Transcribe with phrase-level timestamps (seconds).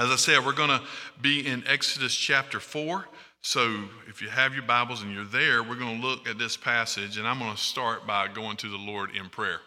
[0.00, 0.80] As I said, we're going to
[1.20, 3.04] be in Exodus chapter 4.
[3.42, 6.56] So if you have your Bibles and you're there, we're going to look at this
[6.56, 9.60] passage, and I'm going to start by going to the Lord in prayer.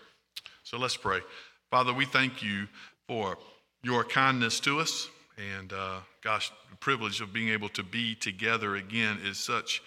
[0.64, 1.20] So let's pray.
[1.70, 2.68] Father, we thank you
[3.08, 3.38] for
[3.84, 5.08] your kindness to us.
[5.60, 9.84] And uh, gosh, the privilege of being able to be together again is such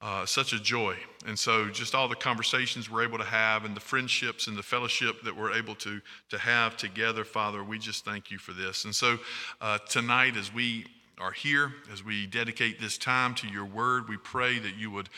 [0.00, 0.96] uh, such a joy.
[1.26, 4.62] And so, just all the conversations we're able to have, and the friendships and the
[4.62, 8.84] fellowship that we're able to to have together, Father, we just thank you for this.
[8.84, 9.18] And so,
[9.60, 10.86] uh, tonight, as we
[11.18, 15.08] are here, as we dedicate this time to your word, we pray that you would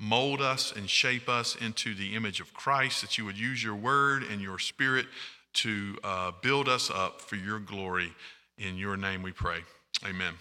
[0.00, 3.74] mold us and shape us into the image of Christ, that you would use your
[3.74, 5.06] word and your spirit
[5.52, 8.12] to uh, build us up for your glory.
[8.56, 9.58] In your name we pray.
[10.06, 10.34] Amen.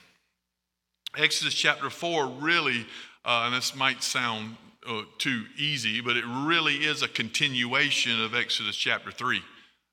[1.17, 2.85] Exodus chapter 4 really
[3.29, 4.57] uh, and this might sound
[4.89, 9.37] uh, too easy, but it really is a continuation of Exodus chapter 3.
[9.37, 9.43] It,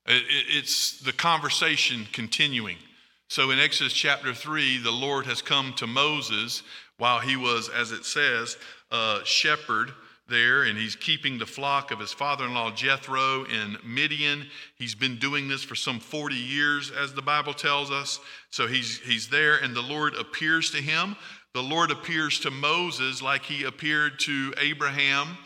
[0.07, 2.77] it, it's the conversation continuing.
[3.27, 6.63] So in Exodus chapter 3, the Lord has come to Moses
[6.97, 8.57] while he was, as it says,
[9.23, 9.91] shepherd
[10.29, 14.47] there, and he's keeping the flock of his father in law Jethro in Midian.
[14.77, 18.19] He's been doing this for some 40 years, as the Bible tells us.
[18.49, 21.15] So he's, he's there, and the Lord appears to him
[21.53, 25.37] the Lord appears to Moses like he appeared to Abraham,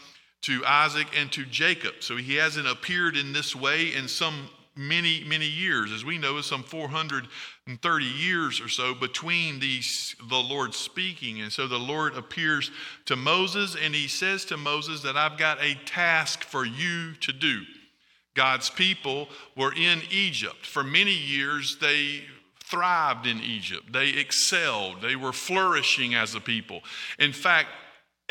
[0.41, 1.95] to Isaac, and to Jacob.
[2.02, 5.91] So he hasn't appeared in this way in some many, many years.
[5.91, 11.41] As we know, it's some 430 years or so between these, the Lord speaking.
[11.41, 12.72] And so the Lord appears
[13.05, 17.33] to Moses and he says to Moses that I've got a task for you to
[17.33, 17.61] do.
[18.33, 20.66] God's people were in Egypt.
[20.66, 22.22] For many years, they
[22.72, 23.91] thrived in Egypt.
[23.91, 25.02] They excelled.
[25.02, 26.81] They were flourishing as a people.
[27.19, 27.67] In fact,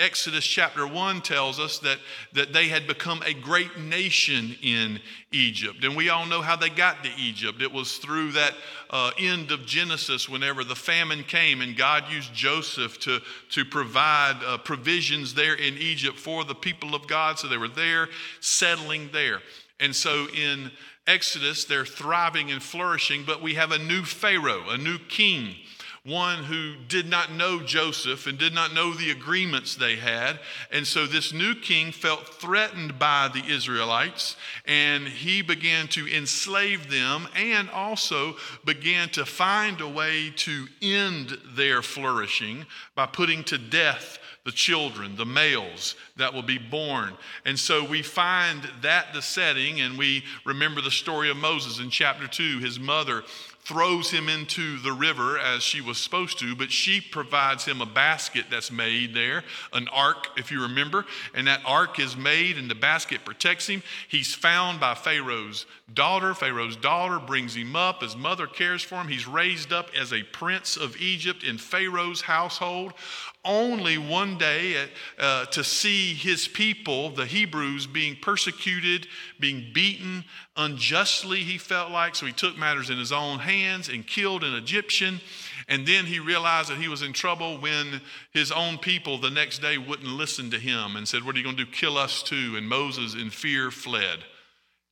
[0.00, 1.98] Exodus chapter 1 tells us that,
[2.32, 4.98] that they had become a great nation in
[5.30, 5.84] Egypt.
[5.84, 7.60] And we all know how they got to Egypt.
[7.60, 8.54] It was through that
[8.88, 14.40] uh, end of Genesis, whenever the famine came, and God used Joseph to, to provide
[14.42, 17.38] uh, provisions there in Egypt for the people of God.
[17.38, 18.08] So they were there,
[18.40, 19.40] settling there.
[19.80, 20.70] And so in
[21.10, 25.56] Exodus, they're thriving and flourishing, but we have a new Pharaoh, a new king,
[26.04, 30.38] one who did not know Joseph and did not know the agreements they had.
[30.70, 36.88] And so this new king felt threatened by the Israelites, and he began to enslave
[36.88, 43.58] them and also began to find a way to end their flourishing by putting to
[43.58, 44.18] death
[44.50, 47.12] the children, the males that will be born.
[47.44, 51.88] And so we find that the setting, and we remember the story of Moses in
[51.88, 52.58] chapter 2.
[52.58, 53.22] His mother
[53.62, 57.86] throws him into the river as she was supposed to, but she provides him a
[57.86, 61.06] basket that's made there, an ark, if you remember.
[61.32, 63.84] And that ark is made, and the basket protects him.
[64.08, 66.34] He's found by Pharaoh's daughter.
[66.34, 68.02] Pharaoh's daughter brings him up.
[68.02, 69.06] His mother cares for him.
[69.06, 72.94] He's raised up as a prince of Egypt in Pharaoh's household
[73.44, 79.06] only one day uh, to see his people, the Hebrews, being persecuted,
[79.38, 80.24] being beaten
[80.56, 82.14] unjustly, he felt like.
[82.14, 85.20] So he took matters in his own hands and killed an Egyptian.
[85.68, 88.02] And then he realized that he was in trouble when
[88.32, 91.44] his own people the next day wouldn't listen to him and said, What are you
[91.44, 91.70] going to do?
[91.70, 92.56] Kill us too.
[92.56, 94.18] And Moses, in fear, fled.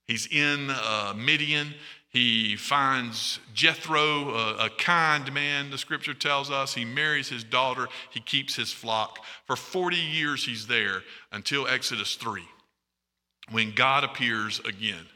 [0.06, 1.74] He's in uh, Midian.
[2.10, 6.74] He finds Jethro, a, a, kind man, the scripture tells us.
[6.74, 7.88] He marries his daughter.
[8.10, 9.18] He keeps his flock.
[9.46, 11.02] For 40 years, he's there
[11.32, 12.42] until Exodus 3,
[13.50, 15.06] when God appears again.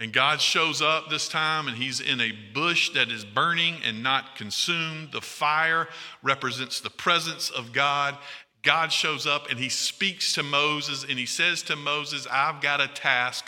[0.00, 4.02] And God shows up this time, and he's in a bush that is burning and
[4.02, 5.12] not consumed.
[5.12, 5.86] The fire
[6.24, 8.18] represents the presence of God.
[8.62, 12.80] God shows up and he speaks to Moses, and he says to Moses, I've got
[12.80, 13.44] a task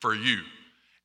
[0.00, 0.40] for you.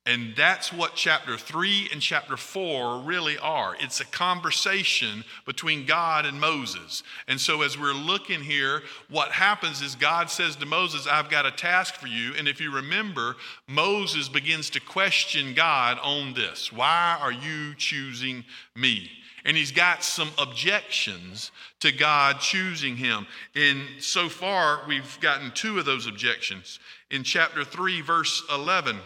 [0.06, 3.74] And that's what chapter 3 and chapter 4 really are.
[3.80, 7.02] It's a conversation between God and Moses.
[7.26, 11.46] And so, as we're looking here, what happens is God says to Moses, I've got
[11.46, 12.34] a task for you.
[12.36, 18.44] And if you remember, Moses begins to question God on this Why are you choosing
[18.76, 19.10] me?
[19.46, 21.50] And he's got some objections
[21.80, 23.26] to God choosing him.
[23.54, 26.78] And so far, we've gotten two of those objections.
[27.10, 28.98] In chapter 3, verse 11,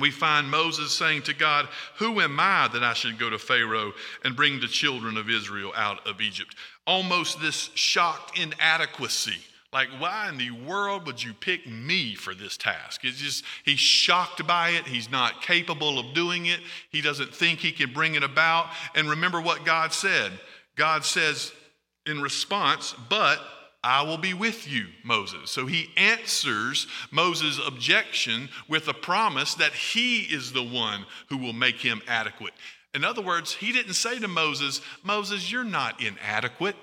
[0.00, 1.68] we find Moses saying to God,
[1.98, 3.92] Who am I that I should go to Pharaoh
[4.24, 6.56] and bring the children of Israel out of Egypt?
[6.86, 9.38] Almost this shocked inadequacy.
[9.72, 13.04] Like, why in the world would you pick me for this task?
[13.04, 14.86] It's just, he's shocked by it.
[14.86, 16.60] He's not capable of doing it.
[16.90, 18.68] He doesn't think he can bring it about.
[18.94, 20.32] And remember what God said
[20.76, 21.52] God says
[22.06, 23.38] in response, But
[23.84, 25.50] I will be with you, Moses.
[25.50, 31.52] So he answers Moses' objection with a promise that he is the one who will
[31.52, 32.52] make him adequate.
[32.94, 36.76] In other words, he didn't say to Moses, Moses, you're not inadequate.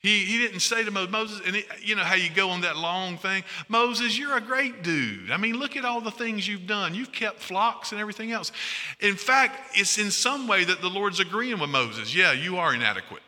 [0.00, 3.16] He, he didn't say to Moses, and you know how you go on that long
[3.16, 3.42] thing?
[3.68, 5.30] Moses, you're a great dude.
[5.30, 6.94] I mean, look at all the things you've done.
[6.94, 8.52] You've kept flocks and everything else.
[9.00, 12.14] In fact, it's in some way that the Lord's agreeing with Moses.
[12.14, 13.22] Yeah, you are inadequate.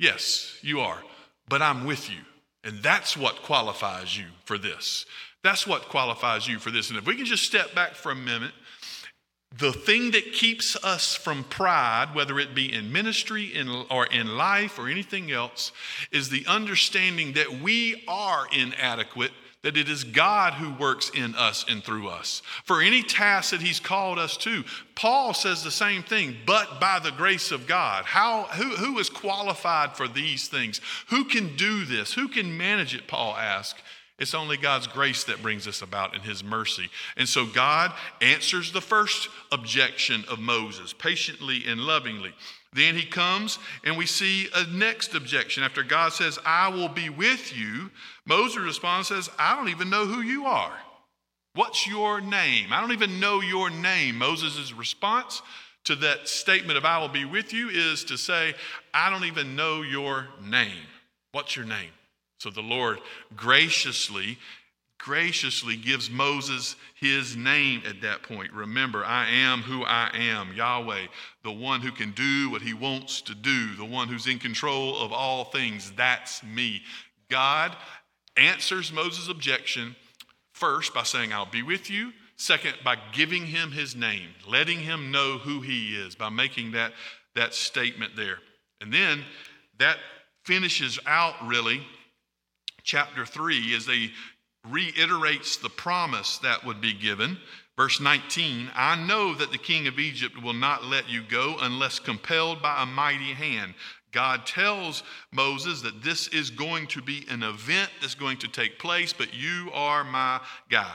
[0.00, 0.98] Yes, you are.
[1.48, 2.18] But I'm with you.
[2.64, 5.06] And that's what qualifies you for this.
[5.44, 6.90] That's what qualifies you for this.
[6.90, 8.52] And if we can just step back for a minute
[9.56, 14.36] the thing that keeps us from pride, whether it be in ministry in, or in
[14.36, 15.72] life or anything else,
[16.12, 19.32] is the understanding that we are inadequate,
[19.62, 22.42] that it is God who works in us and through us.
[22.64, 24.64] For any task that He's called us to,
[24.94, 28.04] Paul says the same thing, but by the grace of God.
[28.04, 30.80] How, who, who is qualified for these things?
[31.08, 32.12] Who can do this?
[32.12, 33.08] Who can manage it?
[33.08, 33.82] Paul asks.
[34.18, 36.90] It's only God's grace that brings this about in His mercy.
[37.16, 42.34] And so God answers the first objection of Moses patiently and lovingly.
[42.72, 45.62] Then he comes and we see a next objection.
[45.62, 47.90] After God says, I will be with you,
[48.26, 50.76] Moses responds says, I don't even know who you are.
[51.54, 52.72] What's your name?
[52.72, 54.18] I don't even know your name.
[54.18, 55.42] Moses' response
[55.84, 58.54] to that statement of I will be with you is to say,
[58.92, 60.86] I don't even know your name.
[61.32, 61.90] What's your name?
[62.38, 63.00] So the Lord
[63.34, 64.38] graciously,
[64.98, 68.52] graciously gives Moses his name at that point.
[68.52, 71.06] Remember, I am who I am, Yahweh,
[71.44, 74.98] the one who can do what he wants to do, the one who's in control
[74.98, 75.92] of all things.
[75.96, 76.82] That's me.
[77.30, 77.76] God
[78.36, 79.96] answers Moses' objection
[80.52, 82.12] first by saying, I'll be with you.
[82.36, 86.92] Second, by giving him his name, letting him know who he is, by making that,
[87.34, 88.38] that statement there.
[88.80, 89.24] And then
[89.78, 89.98] that
[90.44, 91.82] finishes out really
[92.84, 94.10] chapter 3 as they
[94.66, 97.38] reiterates the promise that would be given.
[97.76, 101.98] Verse 19, I know that the king of Egypt will not let you go unless
[101.98, 103.74] compelled by a mighty hand.
[104.10, 105.02] God tells
[105.32, 109.34] Moses that this is going to be an event that's going to take place, but
[109.34, 110.94] you are my guy.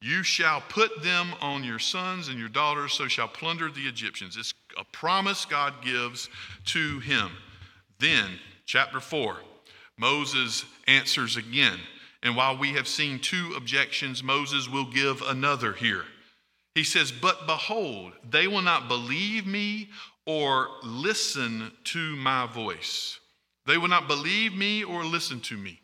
[0.00, 4.36] You shall put them on your sons and your daughters, so shall plunder the Egyptians.
[4.36, 6.28] It's a promise God gives
[6.66, 7.30] to him.
[7.98, 9.38] Then, chapter 4,
[9.98, 11.78] Moses answers again.
[12.26, 16.02] And while we have seen two objections, Moses will give another here.
[16.74, 19.90] He says, But behold, they will not believe me
[20.26, 23.20] or listen to my voice.
[23.64, 25.80] They will not believe me or listen to me.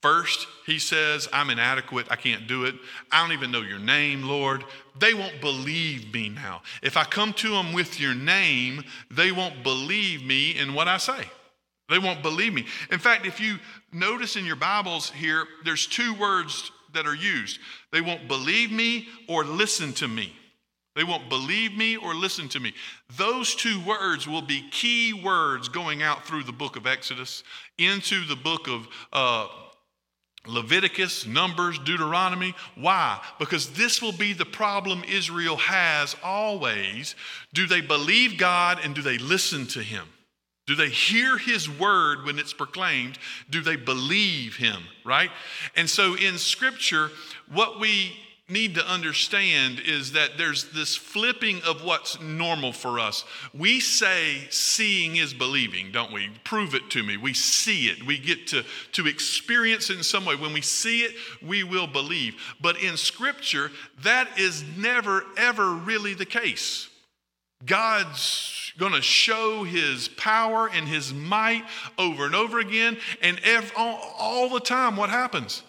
[0.00, 2.06] First, he says, I'm inadequate.
[2.10, 2.76] I can't do it.
[3.12, 4.64] I don't even know your name, Lord.
[4.98, 6.62] They won't believe me now.
[6.82, 10.96] If I come to them with your name, they won't believe me in what I
[10.96, 11.26] say.
[11.88, 12.66] They won't believe me.
[12.90, 13.58] In fact, if you
[13.92, 17.58] notice in your Bibles here, there's two words that are used.
[17.92, 20.34] They won't believe me or listen to me.
[20.96, 22.72] They won't believe me or listen to me.
[23.16, 27.42] Those two words will be key words going out through the book of Exodus
[27.78, 29.48] into the book of uh,
[30.46, 32.54] Leviticus, Numbers, Deuteronomy.
[32.76, 33.20] Why?
[33.40, 37.16] Because this will be the problem Israel has always.
[37.52, 40.06] Do they believe God and do they listen to Him?
[40.66, 43.18] Do they hear his word when it's proclaimed?
[43.50, 45.30] Do they believe him, right?
[45.76, 47.10] And so in scripture,
[47.52, 48.16] what we
[48.48, 53.24] need to understand is that there's this flipping of what's normal for us.
[53.54, 56.30] We say seeing is believing, don't we?
[56.44, 57.16] Prove it to me.
[57.16, 58.04] We see it.
[58.04, 60.36] We get to, to experience it in some way.
[60.36, 62.36] When we see it, we will believe.
[62.60, 63.70] But in scripture,
[64.02, 66.90] that is never, ever really the case.
[67.66, 71.64] God's going to show his power and his might
[71.98, 72.96] over and over again.
[73.22, 73.40] And
[73.76, 75.62] all, all the time, what happens?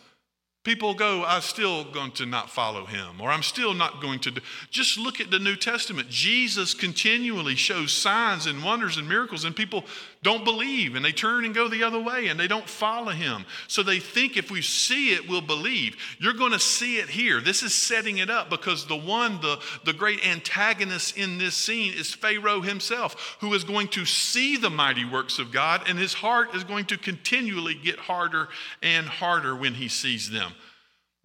[0.66, 4.32] People go, I'm still going to not follow him, or I'm still not going to
[4.32, 4.42] do.
[4.72, 6.10] Just look at the New Testament.
[6.10, 9.86] Jesus continually shows signs and wonders and miracles, and people
[10.26, 13.46] don't believe and they turn and go the other way and they don't follow him.
[13.68, 15.96] So they think if we see it, we'll believe.
[16.20, 17.40] You're going to see it here.
[17.40, 21.94] This is setting it up because the one, the, the great antagonist in this scene
[21.94, 26.16] is Pharaoh himself, who is going to see the mighty works of God, and his
[26.16, 28.50] heart is going to continually get harder
[28.82, 30.54] and harder when he sees them.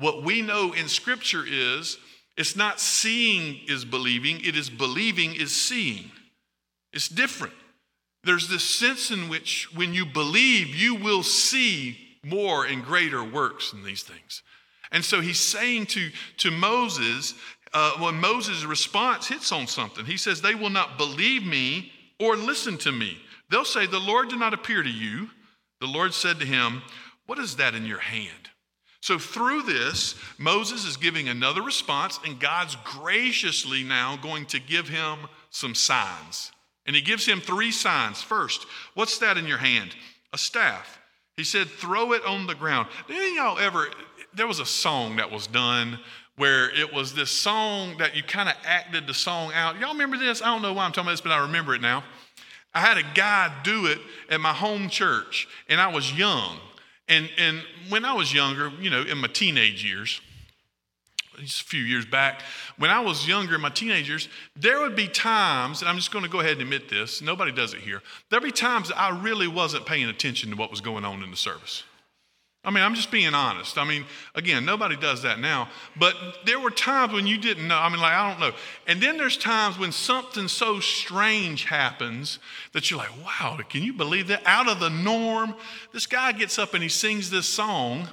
[0.00, 1.99] What we know in Scripture is
[2.37, 6.11] it's not seeing is believing, it is believing is seeing.
[6.92, 7.54] It's different.
[8.25, 13.71] There's this sense in which when you believe, you will see more and greater works
[13.71, 14.42] than these things.
[14.90, 17.35] And so he's saying to, to Moses,
[17.73, 22.37] uh, when Moses' response hits on something, he says, They will not believe me or
[22.37, 23.19] listen to me.
[23.50, 25.30] They'll say, The Lord did not appear to you.
[25.80, 26.83] The Lord said to him,
[27.26, 28.50] What is that in your hand?
[29.02, 34.88] So, through this, Moses is giving another response, and God's graciously now going to give
[34.88, 36.52] him some signs
[36.87, 38.23] And he gives him three signs.
[38.23, 39.95] First, what's that in your hand?
[40.33, 40.99] A staff.
[41.37, 42.88] He said, throw it on the ground.
[43.09, 43.88] Did y'all ever,
[44.35, 45.99] there was a song that was done
[46.37, 49.78] where it was this song that you kind of acted the song out.
[49.78, 50.40] Y'all remember this?
[50.40, 52.02] I don't know why I'm talking about this, but I remember it now.
[52.73, 53.99] I had a guy do it
[54.30, 56.57] at my home church, and I was young.
[57.10, 60.20] And, and when I was younger, you know, in my teenage years,
[61.38, 62.42] just a few years back,
[62.78, 66.12] when I was younger in my teenage years, there would be times, and I'm just
[66.12, 68.02] going to go ahead and admit this, nobody does it here.
[68.30, 71.36] There'd be times I really wasn't paying attention to what was going on in the
[71.36, 71.82] service.
[72.62, 73.78] I mean, I'm just being honest.
[73.78, 76.14] I mean, again, nobody does that now, but
[76.44, 77.78] there were times when you didn't know.
[77.78, 78.52] I mean, like, I don't know.
[78.86, 82.38] And then there's times when something so strange happens
[82.72, 84.42] that you're like, wow, can you believe that?
[84.44, 85.54] Out of the norm,
[85.94, 88.06] this guy gets up and he sings this song,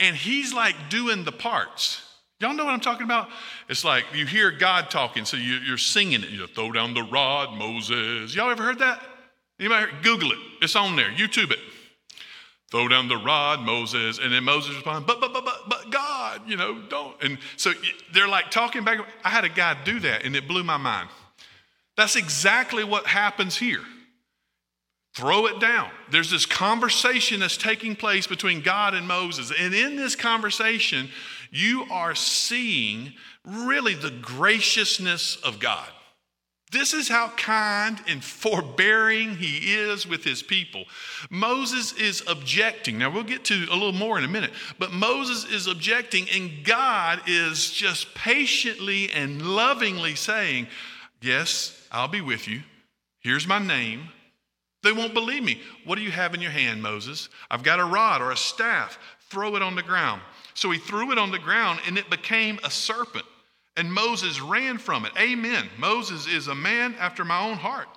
[0.00, 2.00] and he's like doing the parts.
[2.40, 3.28] Y'all know what I'm talking about?
[3.68, 6.30] It's like you hear God talking, so you, are singing it.
[6.30, 8.34] You throw down the rod, Moses.
[8.34, 9.02] Y'all ever heard that?
[9.60, 9.92] Anybody?
[10.02, 10.38] Google it.
[10.62, 11.10] It's on there.
[11.10, 11.58] YouTube it.
[12.72, 14.18] Throw down the rod, Moses.
[14.18, 17.22] And then Moses responds, but, but, but, but, but God, you know, don't.
[17.22, 17.74] And so
[18.14, 18.98] they're like talking back.
[19.22, 21.10] I had a guy do that, and it blew my mind.
[21.98, 23.82] That's exactly what happens here.
[25.14, 25.90] Throw it down.
[26.10, 29.52] There's this conversation that's taking place between God and Moses.
[29.56, 31.10] And in this conversation,
[31.50, 33.12] you are seeing
[33.44, 35.90] really the graciousness of God.
[36.72, 40.84] This is how kind and forbearing he is with his people.
[41.28, 42.98] Moses is objecting.
[42.98, 46.64] Now, we'll get to a little more in a minute, but Moses is objecting, and
[46.64, 50.66] God is just patiently and lovingly saying,
[51.20, 52.62] Yes, I'll be with you.
[53.20, 54.08] Here's my name.
[54.82, 55.60] They won't believe me.
[55.84, 57.28] What do you have in your hand, Moses?
[57.50, 58.98] I've got a rod or a staff.
[59.28, 60.22] Throw it on the ground.
[60.54, 63.24] So he threw it on the ground, and it became a serpent.
[63.76, 65.12] And Moses ran from it.
[65.18, 65.68] Amen.
[65.78, 67.88] Moses is a man after my own heart.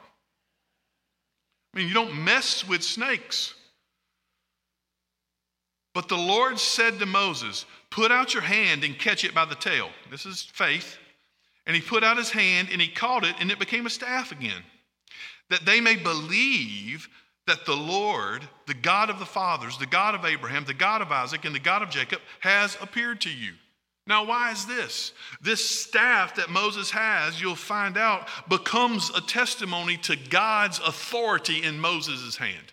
[1.74, 3.54] I mean, you don't mess with snakes.
[5.94, 9.56] But the Lord said to Moses, Put out your hand and catch it by the
[9.56, 9.90] tail.
[10.12, 10.98] This is faith.
[11.66, 14.32] And he put out his hand and he caught it, and it became a staff
[14.32, 14.64] again.
[15.50, 17.08] That they may believe
[17.48, 21.12] that the Lord, the God of the fathers, the God of Abraham, the God of
[21.12, 23.54] Isaac, and the God of Jacob, has appeared to you.
[24.08, 25.14] Now, why is this?
[25.42, 31.80] This staff that Moses has, you'll find out, becomes a testimony to God's authority in
[31.80, 32.72] Moses' hand.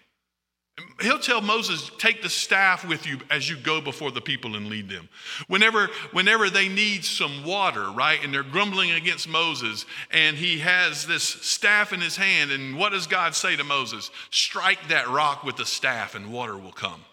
[1.00, 4.68] He'll tell Moses, take the staff with you as you go before the people and
[4.68, 5.08] lead them.
[5.46, 11.06] Whenever, whenever they need some water, right, and they're grumbling against Moses, and he has
[11.06, 14.10] this staff in his hand, and what does God say to Moses?
[14.30, 17.04] Strike that rock with the staff, and water will come.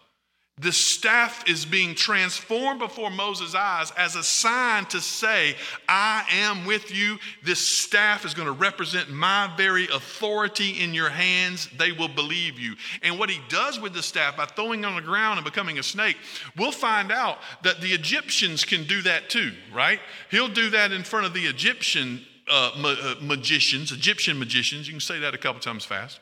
[0.59, 5.55] The staff is being transformed before Moses' eyes as a sign to say,
[5.87, 7.17] I am with you.
[7.41, 11.69] This staff is going to represent my very authority in your hands.
[11.77, 12.75] They will believe you.
[13.03, 15.83] And what he does with the staff by throwing on the ground and becoming a
[15.83, 16.17] snake,
[16.57, 20.01] we'll find out that the Egyptians can do that too, right?
[20.29, 24.87] He'll do that in front of the Egyptian uh, ma- uh, magicians, Egyptian magicians.
[24.87, 26.19] You can say that a couple times fast.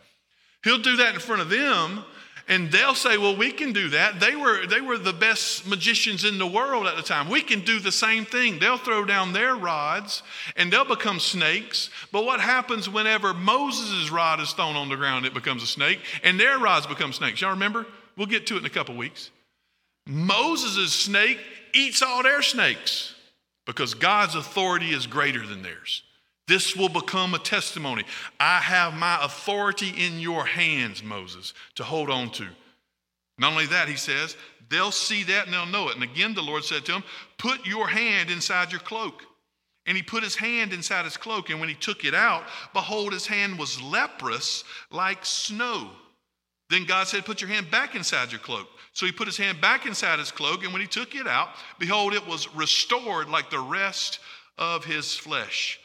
[0.63, 2.03] He'll do that in front of them
[2.47, 4.21] and they'll say, well, we can do that.
[4.21, 7.29] They were, they were the best magicians in the world at the time.
[7.29, 8.59] We can do the same thing.
[8.59, 10.23] They'll throw down their rods
[10.55, 11.89] and they'll become snakes.
[12.11, 15.99] But what happens whenever Moses' rod is thrown on the ground, it becomes a snake,
[16.23, 17.41] and their rods become snakes?
[17.41, 17.85] Y'all remember?
[18.15, 19.29] We'll get to it in a couple weeks.
[20.05, 21.39] Moses' snake
[21.73, 23.13] eats all their snakes
[23.65, 26.03] because God's authority is greater than theirs.
[26.47, 28.03] This will become a testimony.
[28.39, 32.47] I have my authority in your hands, Moses, to hold on to.
[33.37, 34.37] Not only that, he says,
[34.69, 35.95] they'll see that and they'll know it.
[35.95, 37.03] And again, the Lord said to him,
[37.37, 39.23] Put your hand inside your cloak.
[39.85, 43.13] And he put his hand inside his cloak, and when he took it out, behold,
[43.13, 45.91] his hand was leprous like snow.
[46.69, 48.67] Then God said, Put your hand back inside your cloak.
[48.91, 51.49] So he put his hand back inside his cloak, and when he took it out,
[51.79, 54.19] behold, it was restored like the rest
[54.57, 55.79] of his flesh.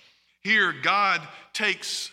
[0.45, 1.21] Here, God
[1.53, 2.11] takes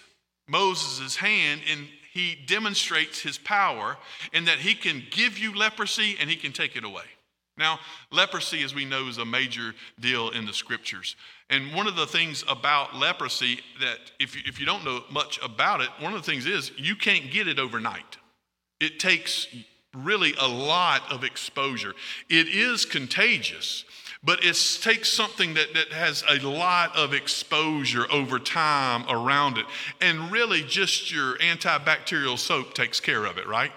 [0.48, 3.98] Moses' hand and he demonstrates his power
[4.34, 7.04] in that he can give you leprosy and he can take it away.
[7.58, 7.80] Now,
[8.12, 11.18] leprosy, as we know, is a major deal in the scriptures.
[11.50, 15.40] And one of the things about leprosy that, if you, if you don't know much
[15.44, 18.18] about it, one of the things is you can't get it overnight.
[18.80, 19.48] It takes
[19.94, 21.94] really a lot of exposure.
[22.30, 23.84] It is contagious,
[24.24, 29.66] but it takes something that, that has a lot of exposure over time around it.
[30.02, 33.72] And really, just your antibacterial soap takes care of it, right?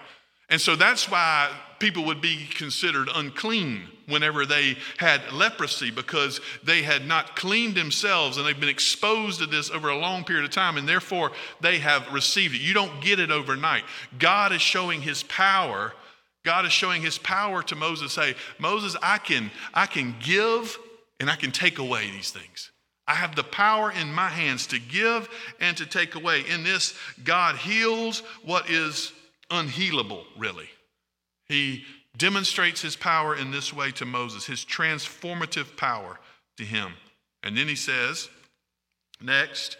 [0.49, 6.81] And so that's why people would be considered unclean whenever they had leprosy because they
[6.83, 10.51] had not cleaned themselves and they've been exposed to this over a long period of
[10.51, 11.31] time and therefore
[11.61, 12.61] they have received it.
[12.61, 13.83] You don't get it overnight.
[14.19, 15.93] God is showing his power.
[16.43, 20.77] God is showing his power to Moses say, "Moses, I can I can give
[21.19, 22.71] and I can take away these things.
[23.07, 26.45] I have the power in my hands to give and to take away.
[26.47, 29.11] In this, God heals what is
[29.49, 30.69] unhealable, really.
[31.47, 31.83] He
[32.17, 36.19] demonstrates his power in this way to Moses, his transformative power
[36.57, 36.93] to him.
[37.41, 38.29] And then he says,
[39.21, 39.77] next,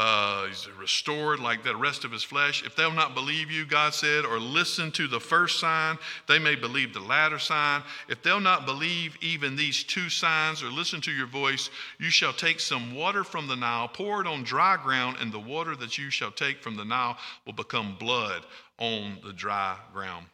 [0.00, 2.64] uh, he's restored like the rest of his flesh.
[2.64, 6.54] If they'll not believe you, God said, or listen to the first sign, they may
[6.54, 7.82] believe the latter sign.
[8.08, 12.32] If they'll not believe even these two signs or listen to your voice, you shall
[12.32, 15.98] take some water from the Nile, pour it on dry ground, and the water that
[15.98, 18.46] you shall take from the Nile will become blood
[18.78, 20.26] on the dry ground.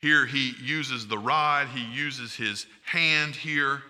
[0.00, 3.82] Here he uses the rod, he uses his hand here,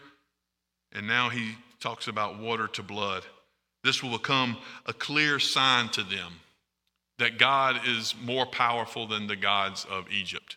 [0.91, 3.23] and now he talks about water to blood.
[3.85, 6.41] This will become a clear sign to them
[7.19, 10.57] that God is more powerful than the gods of Egypt.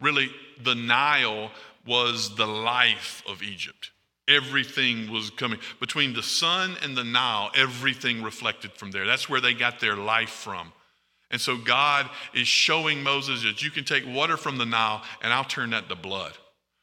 [0.00, 0.30] Really,
[0.62, 1.50] the Nile
[1.86, 3.90] was the life of Egypt.
[4.26, 9.06] Everything was coming between the sun and the Nile, everything reflected from there.
[9.06, 10.72] That's where they got their life from.
[11.30, 15.32] And so God is showing Moses that you can take water from the Nile and
[15.32, 16.32] I'll turn that to blood,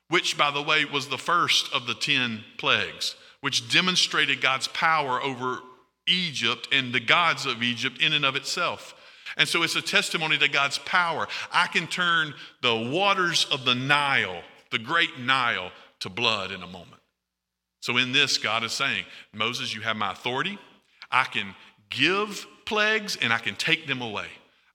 [0.09, 5.21] which, by the way, was the first of the 10 plagues, which demonstrated God's power
[5.21, 5.61] over
[6.11, 8.95] Egypt and the gods of Egypt in and of itself.
[9.37, 11.27] And so it's a testimony to God's power.
[11.51, 14.41] I can turn the waters of the Nile,
[14.71, 17.01] the great Nile, to blood in a moment.
[17.79, 20.59] So in this, God is saying, Moses, you have my authority.
[21.11, 21.55] I can
[21.89, 24.27] give plagues and I can take them away.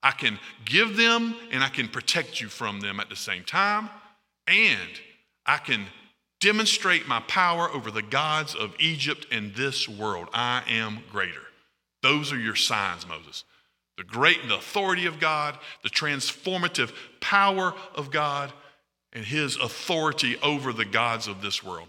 [0.02, 3.90] I can give them and I can protect you from them at the same time.
[4.46, 5.00] And
[5.44, 5.86] I can
[6.40, 10.28] demonstrate my power over the gods of Egypt and this world.
[10.32, 11.42] I am greater.
[12.02, 13.44] Those are your signs, Moses.
[13.96, 18.52] The great and the authority of God, the transformative power of God,
[19.12, 21.88] and his authority over the gods of this world.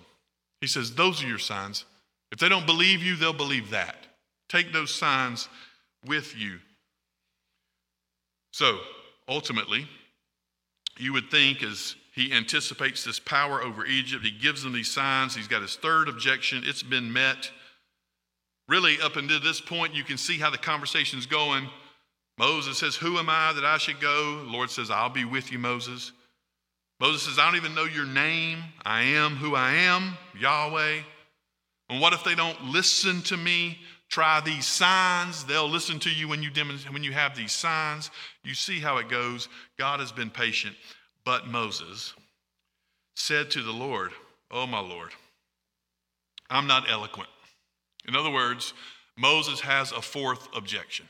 [0.62, 1.86] He says, Those are your signs.
[2.32, 4.08] If they don't believe you, they'll believe that.
[4.50, 5.50] Take those signs
[6.06, 6.60] with you.
[8.52, 8.80] So,
[9.28, 9.88] ultimately,
[10.98, 14.26] you would think as he anticipates this power over Egypt.
[14.26, 15.36] He gives them these signs.
[15.36, 16.64] He's got his third objection.
[16.66, 17.52] It's been met.
[18.68, 21.70] Really, up until this point, you can see how the conversation's going.
[22.40, 24.44] Moses says, Who am I that I should go?
[24.44, 26.12] The Lord says, I'll be with you, Moses.
[27.00, 28.64] Moses says, I don't even know your name.
[28.84, 31.02] I am who I am, Yahweh.
[31.90, 33.78] And what if they don't listen to me?
[34.10, 35.44] Try these signs.
[35.44, 36.50] They'll listen to you when you,
[36.90, 38.10] when you have these signs.
[38.44, 39.50] You see how it goes.
[39.78, 40.76] God has been patient.
[41.28, 42.14] But Moses
[43.18, 44.12] said to the Lord,
[44.50, 45.10] Oh, my Lord,
[46.50, 47.28] I'm not eloquent.
[48.08, 48.74] In other words,
[49.18, 51.06] Moses has a fourth objection.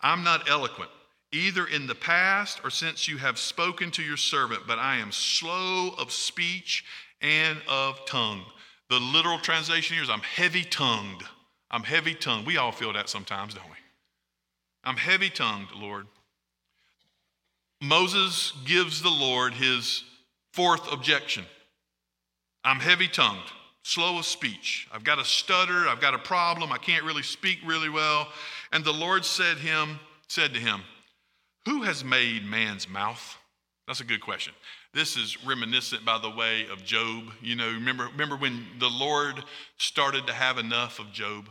[0.00, 0.90] I'm not eloquent,
[1.30, 5.12] either in the past or since you have spoken to your servant, but I am
[5.12, 6.82] slow of speech
[7.20, 8.46] and of tongue.
[8.88, 11.22] The literal translation here is I'm heavy tongued.
[11.70, 12.46] I'm heavy tongued.
[12.46, 13.76] We all feel that sometimes, don't we?
[14.84, 16.06] I'm heavy tongued, Lord.
[17.82, 20.04] Moses gives the Lord his
[20.52, 21.44] fourth objection
[22.64, 23.50] I'm heavy tongued,
[23.82, 24.86] slow of speech.
[24.92, 28.28] I've got a stutter, I've got a problem, I can't really speak really well.
[28.70, 30.82] And the Lord said him, said to him,
[31.64, 33.36] Who has made man's mouth?
[33.88, 34.52] That's a good question.
[34.94, 37.32] This is reminiscent, by the way, of Job.
[37.42, 39.42] You know, remember, remember when the Lord
[39.78, 41.48] started to have enough of Job?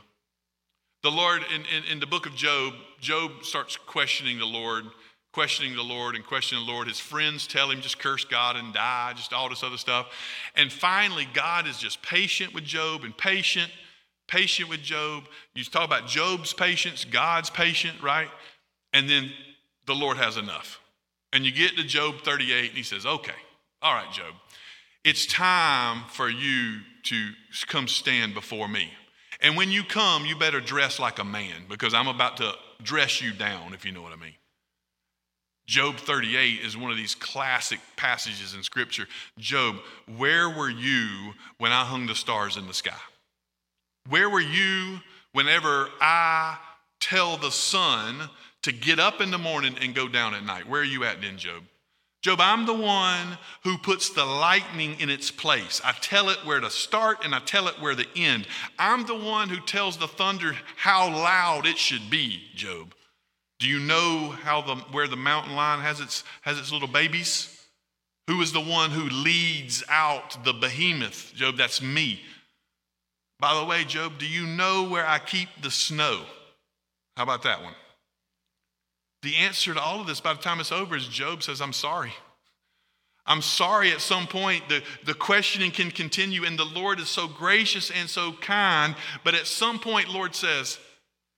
[1.04, 4.86] The Lord, in, in, in the book of Job, Job starts questioning the Lord
[5.32, 6.88] questioning the Lord and questioning the Lord.
[6.88, 10.08] His friends tell him just curse God and die, just all this other stuff.
[10.56, 13.72] And finally, God is just patient with Job and patient,
[14.28, 15.24] patient with Job.
[15.56, 18.30] You talk about Job's patience, God's patient, right?
[18.94, 19.32] And then
[19.86, 20.80] the Lord has enough.
[21.34, 23.32] And you get to Job 38 and he says, okay,
[23.82, 24.34] all right, Job,
[25.04, 27.32] it's time for you to
[27.68, 28.92] come stand before me.
[29.40, 33.22] And when you come, you better dress like a man because I'm about to dress
[33.22, 34.34] you down, if you know what I mean.
[35.68, 39.08] Job 38 is one of these classic passages in Scripture.
[39.38, 39.78] Job,
[40.18, 42.92] where were you when I hung the stars in the sky?
[44.10, 45.00] Where were you
[45.34, 46.58] whenever I
[47.00, 48.30] tell the sun
[48.64, 50.68] to get up in the morning and go down at night?
[50.68, 51.64] Where are you at then, Job?
[52.22, 55.82] Job, I'm the one who puts the lightning in its place.
[55.84, 58.48] I tell it where to start and I tell it where to end.
[58.78, 62.94] I'm the one who tells the thunder how loud it should be, Job.
[63.62, 67.64] Do you know how the, where the mountain lion has its, has its little babies?
[68.26, 71.32] Who is the one who leads out the behemoth?
[71.36, 72.24] Job, that's me.
[73.40, 76.24] By the way, Job, do you know where I keep the snow?
[77.16, 77.76] How about that one?
[79.22, 81.74] The answer to all of this by the time it's over is Job says, I'm
[81.74, 82.14] sorry.
[83.28, 87.28] I'm sorry at some point the, the questioning can continue, and the Lord is so
[87.28, 90.80] gracious and so kind, but at some point, Lord says,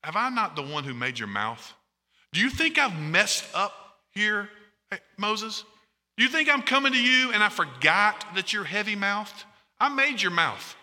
[0.05, 1.73] Have I not the one who made your mouth?
[2.33, 3.71] Do you think I've messed up
[4.11, 4.49] here,
[5.17, 5.63] Moses?
[6.17, 9.45] Do you think I'm coming to you and I forgot that you're heavy mouthed?
[9.79, 10.75] I made your mouth.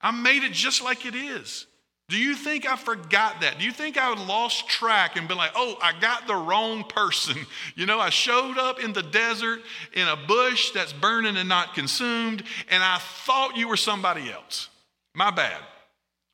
[0.00, 1.66] I made it just like it is.
[2.08, 3.58] Do you think I forgot that?
[3.58, 7.36] Do you think I lost track and been like, oh, I got the wrong person?
[7.76, 9.60] You know, I showed up in the desert
[9.94, 14.68] in a bush that's burning and not consumed, and I thought you were somebody else.
[15.14, 15.56] My bad.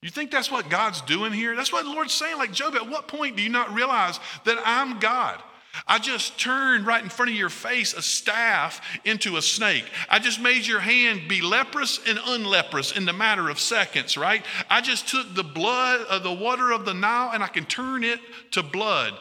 [0.02, 1.56] You think that's what God's doing here?
[1.56, 2.36] That's what the Lord's saying.
[2.36, 5.42] Like, Job, at what point do you not realize that I'm God?
[5.86, 9.84] I just turned right in front of your face a staff into a snake.
[10.08, 14.44] I just made your hand be leprous and unleprous in the matter of seconds, right?
[14.70, 18.04] I just took the blood of the water of the Nile and I can turn
[18.04, 18.20] it
[18.52, 19.14] to blood.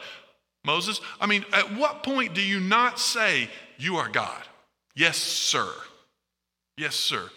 [0.64, 4.42] Moses, I mean, at what point do you not say, You are God?
[4.94, 5.68] Yes, sir.
[6.78, 7.30] Yes, sir.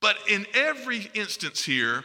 [0.00, 2.04] But in every instance here,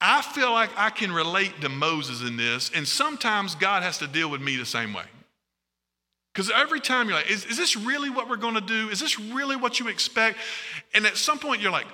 [0.00, 4.06] I feel like I can relate to Moses in this, and sometimes God has to
[4.06, 5.04] deal with me the same way.
[6.32, 8.90] Because every time you're like, is, is this really what we're going to do?
[8.90, 10.36] Is this really what you expect?
[10.92, 11.86] And at some point you're like,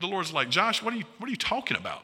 [0.00, 2.02] the Lord's like, Josh, what are you, what are you talking about?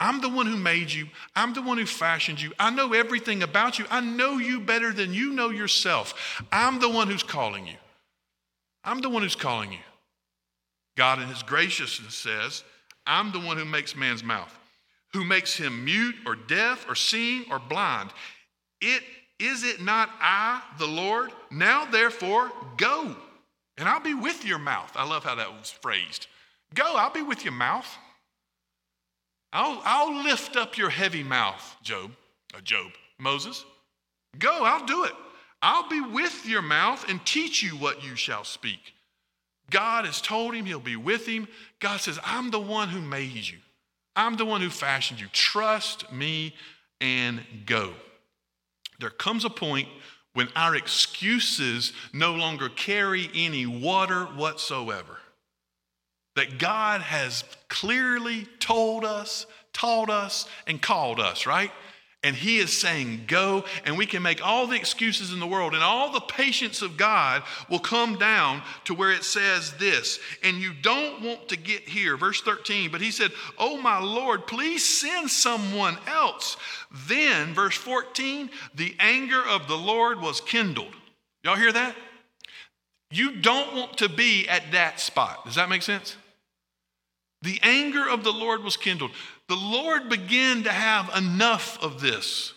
[0.00, 1.08] I'm the one who made you.
[1.36, 2.52] I'm the one who fashioned you.
[2.58, 3.84] I know everything about you.
[3.90, 6.42] I know you better than you know yourself.
[6.50, 7.76] I'm the one who's calling you.
[8.82, 9.78] I'm the one who's calling you.
[10.96, 12.64] God, in His graciousness, says,
[13.06, 14.56] I'm the one who makes man's mouth,
[15.12, 18.10] who makes him mute or deaf or seeing or blind.
[18.80, 19.02] It
[19.40, 21.32] is it not I, the Lord?
[21.50, 23.16] Now, therefore, go,
[23.78, 24.92] and I'll be with your mouth.
[24.94, 26.26] I love how that was phrased.
[26.74, 27.88] Go, I'll be with your mouth.
[29.52, 32.12] I'll, I'll lift up your heavy mouth, Job,
[32.54, 33.64] uh, Job, Moses.
[34.38, 35.12] Go, I'll do it.
[35.62, 38.94] I'll be with your mouth and teach you what you shall speak.
[39.70, 41.48] God has told him he'll be with him.
[41.78, 43.58] God says, I'm the one who made you,
[44.14, 45.28] I'm the one who fashioned you.
[45.32, 46.54] Trust me
[47.00, 47.94] and go.
[48.98, 49.88] There comes a point
[50.34, 55.16] when our excuses no longer carry any water whatsoever.
[56.36, 61.72] That God has clearly told us, taught us, and called us, right?
[62.22, 65.72] And he is saying, Go, and we can make all the excuses in the world,
[65.72, 70.20] and all the patience of God will come down to where it says this.
[70.42, 74.46] And you don't want to get here, verse 13, but he said, Oh, my Lord,
[74.46, 76.58] please send someone else.
[77.06, 80.94] Then, verse 14, the anger of the Lord was kindled.
[81.42, 81.96] Y'all hear that?
[83.10, 85.46] You don't want to be at that spot.
[85.46, 86.16] Does that make sense?
[87.42, 89.12] The anger of the Lord was kindled
[89.50, 92.54] the Lord began to have enough of this.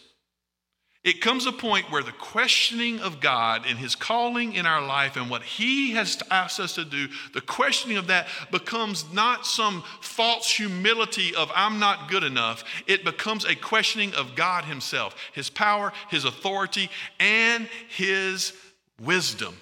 [1.03, 5.15] It comes a point where the questioning of God and His calling in our life
[5.15, 9.83] and what He has asked us to do, the questioning of that becomes not some
[10.01, 12.63] false humility of I'm not good enough.
[12.85, 18.53] It becomes a questioning of God Himself, His power, His authority, and His
[19.01, 19.57] wisdom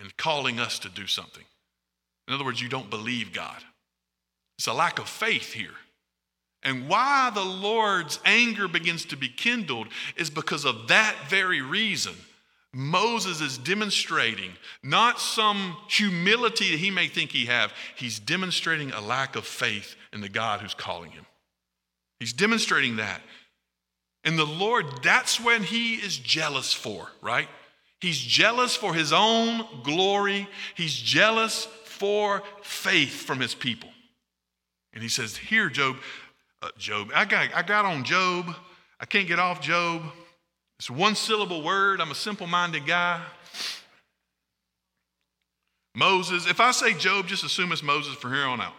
[0.00, 1.44] in calling us to do something.
[2.26, 3.62] In other words, you don't believe God.
[4.56, 5.74] It's a lack of faith here.
[6.62, 12.14] And why the Lord's anger begins to be kindled is because of that very reason.
[12.72, 19.00] Moses is demonstrating not some humility that he may think he have, he's demonstrating a
[19.00, 21.26] lack of faith in the God who's calling him.
[22.20, 23.22] He's demonstrating that.
[24.22, 27.48] And the Lord, that's when he is jealous for, right?
[28.00, 30.48] He's jealous for his own glory.
[30.74, 33.90] He's jealous for faith from his people.
[34.92, 35.96] And he says, Here, Job,
[36.62, 37.10] uh, Job.
[37.14, 38.54] I got, I got on Job.
[38.98, 40.02] I can't get off Job.
[40.78, 42.00] It's one syllable word.
[42.00, 43.22] I'm a simple minded guy.
[45.94, 46.46] Moses.
[46.48, 48.74] If I say Job, just assume it's Moses from here on out.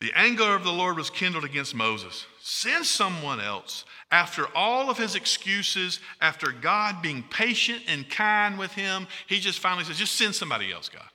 [0.00, 2.26] The anger of the Lord was kindled against Moses.
[2.40, 3.84] Send someone else.
[4.10, 9.60] After all of his excuses, after God being patient and kind with him, he just
[9.60, 11.08] finally says, just send somebody else, God.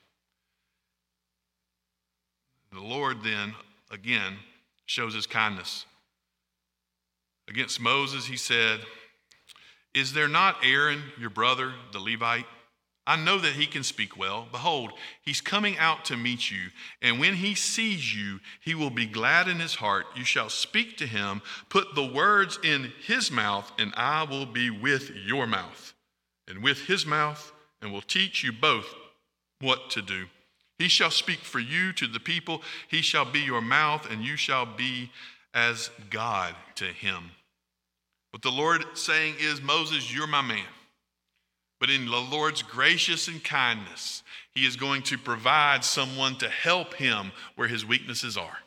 [2.72, 3.54] The Lord then,
[3.90, 4.38] again,
[4.88, 5.84] shows his kindness.
[7.46, 8.80] Against Moses, he said,
[9.94, 12.46] Is there not Aaron, your brother, the Levite?
[13.06, 14.48] I know that he can speak well.
[14.50, 16.68] Behold, he's coming out to meet you,
[17.00, 20.06] and when he sees you, he will be glad in his heart.
[20.14, 24.68] You shall speak to him, put the words in his mouth, and I will be
[24.70, 25.94] with your mouth,
[26.46, 28.94] and with his mouth, and will teach you both
[29.60, 30.26] what to do.
[30.78, 34.36] He shall speak for you to the people, he shall be your mouth, and you
[34.36, 35.10] shall be
[35.52, 37.30] as God to him.
[38.30, 40.64] What the Lord saying is, Moses, you're my man.
[41.80, 44.22] But in the Lord's gracious and kindness,
[44.54, 48.58] He is going to provide someone to help him where his weaknesses are.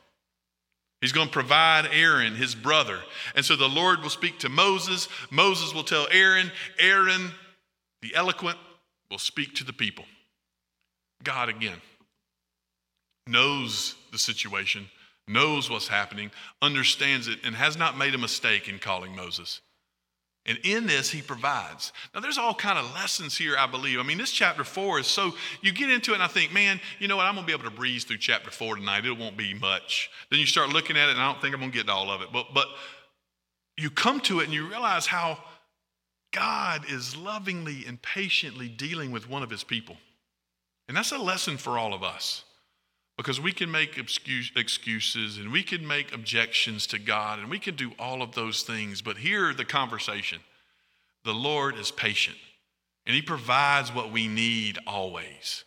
[1.01, 2.99] He's going to provide Aaron, his brother.
[3.35, 5.09] And so the Lord will speak to Moses.
[5.31, 6.51] Moses will tell Aaron.
[6.79, 7.31] Aaron,
[8.01, 8.57] the eloquent,
[9.09, 10.05] will speak to the people.
[11.23, 11.81] God, again,
[13.27, 14.87] knows the situation,
[15.27, 16.31] knows what's happening,
[16.61, 19.61] understands it, and has not made a mistake in calling Moses.
[20.45, 21.93] And in this, he provides.
[22.15, 23.99] Now, there's all kind of lessons here, I believe.
[23.99, 26.79] I mean, this chapter four is so, you get into it and I think, man,
[26.97, 29.05] you know what, I'm going to be able to breeze through chapter four tonight.
[29.05, 30.09] It won't be much.
[30.31, 32.09] Then you start looking at it and I don't think I'm going to get all
[32.09, 32.29] of it.
[32.33, 32.65] But, but
[33.77, 35.37] you come to it and you realize how
[36.33, 39.97] God is lovingly and patiently dealing with one of his people.
[40.87, 42.45] And that's a lesson for all of us.
[43.21, 47.59] Because we can make excuse, excuses and we can make objections to God and we
[47.59, 49.03] can do all of those things.
[49.03, 50.39] But here, the conversation
[51.23, 52.37] the Lord is patient
[53.05, 55.65] and He provides what we need always.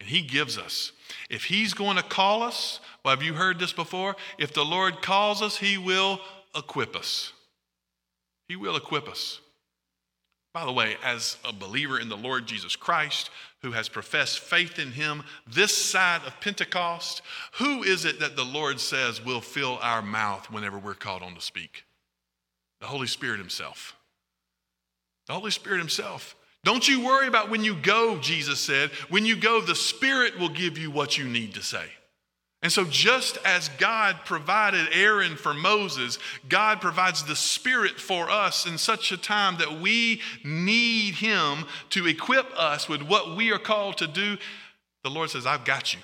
[0.00, 0.92] And He gives us.
[1.28, 4.16] If He's going to call us, well, have you heard this before?
[4.38, 6.20] If the Lord calls us, He will
[6.56, 7.34] equip us.
[8.48, 9.42] He will equip us.
[10.54, 13.28] By the way, as a believer in the Lord Jesus Christ,
[13.64, 17.22] who has professed faith in him this side of Pentecost,
[17.54, 21.34] who is it that the Lord says will fill our mouth whenever we're called on
[21.34, 21.84] to speak?
[22.80, 23.96] The Holy Spirit Himself.
[25.26, 26.36] The Holy Spirit Himself.
[26.62, 28.90] Don't you worry about when you go, Jesus said.
[29.08, 31.86] When you go, the Spirit will give you what you need to say.
[32.64, 38.66] And so, just as God provided Aaron for Moses, God provides the Spirit for us
[38.66, 43.58] in such a time that we need Him to equip us with what we are
[43.58, 44.38] called to do.
[45.02, 46.00] The Lord says, I've got you.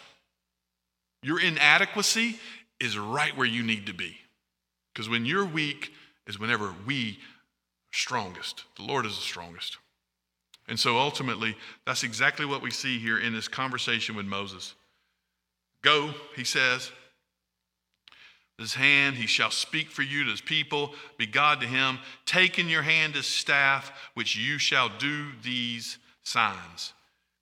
[1.23, 2.37] Your inadequacy
[2.79, 4.19] is right where you need to be.
[4.93, 5.93] Because when you're weak
[6.27, 7.27] is whenever we are
[7.93, 8.65] strongest.
[8.77, 9.79] The Lord is the strongest.
[10.69, 14.75] And so ultimately, that's exactly what we see here in this conversation with Moses.
[15.83, 16.91] Go, he says.
[18.59, 21.99] His hand, he shall speak for you to his people, be God to him.
[22.27, 26.93] Take in your hand his staff, which you shall do these signs.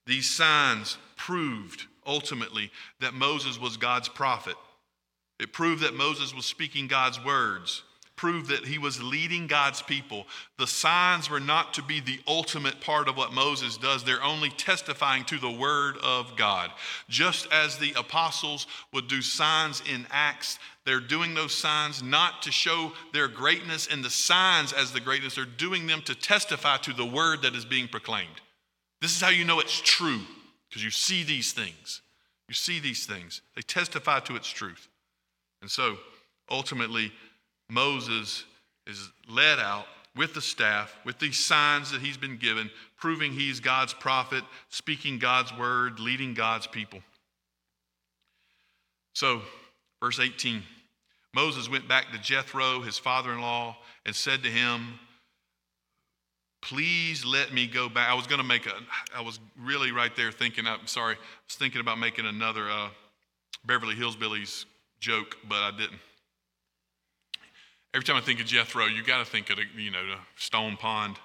[0.07, 2.71] These signs proved ultimately
[3.01, 4.55] that Moses was God's prophet.
[5.41, 7.83] It proved that Moses was speaking God's words
[8.19, 10.27] proved that he was leading God's people.
[10.59, 14.51] The signs were not to be the ultimate part of what Moses does, they're only
[14.51, 16.71] testifying to the word of God.
[17.09, 22.53] Just as the apostles would do signs in Acts, they're doing those signs not to
[22.53, 26.93] show their greatness and the signs as the greatness, they're doing them to testify to
[26.93, 28.41] the word that is being proclaimed.
[29.01, 30.21] This is how you know it's true,
[30.69, 32.03] because you see these things.
[32.49, 33.43] You see these things.
[33.55, 34.89] They testify to its truth.
[35.63, 35.99] And so,
[36.51, 37.13] ultimately,
[37.71, 38.45] Moses
[38.87, 43.61] is led out with the staff, with these signs that he's been given, proving he's
[43.61, 47.01] God's prophet, speaking God's word, leading God's people.
[49.15, 49.43] So,
[50.01, 50.63] verse 18
[51.35, 53.77] Moses went back to Jethro, his father in law,
[54.07, 54.99] and said to him,
[56.63, 58.11] Please let me go back.
[58.11, 58.73] I was going to make a,
[59.15, 62.89] I was really right there thinking, I'm sorry, I was thinking about making another uh,
[63.65, 64.65] Beverly Hillbillies
[64.99, 66.01] joke, but I didn't.
[67.99, 70.19] Every time I think of Jethro, you got to think of, the, you know, the
[70.37, 71.17] Stone Pond.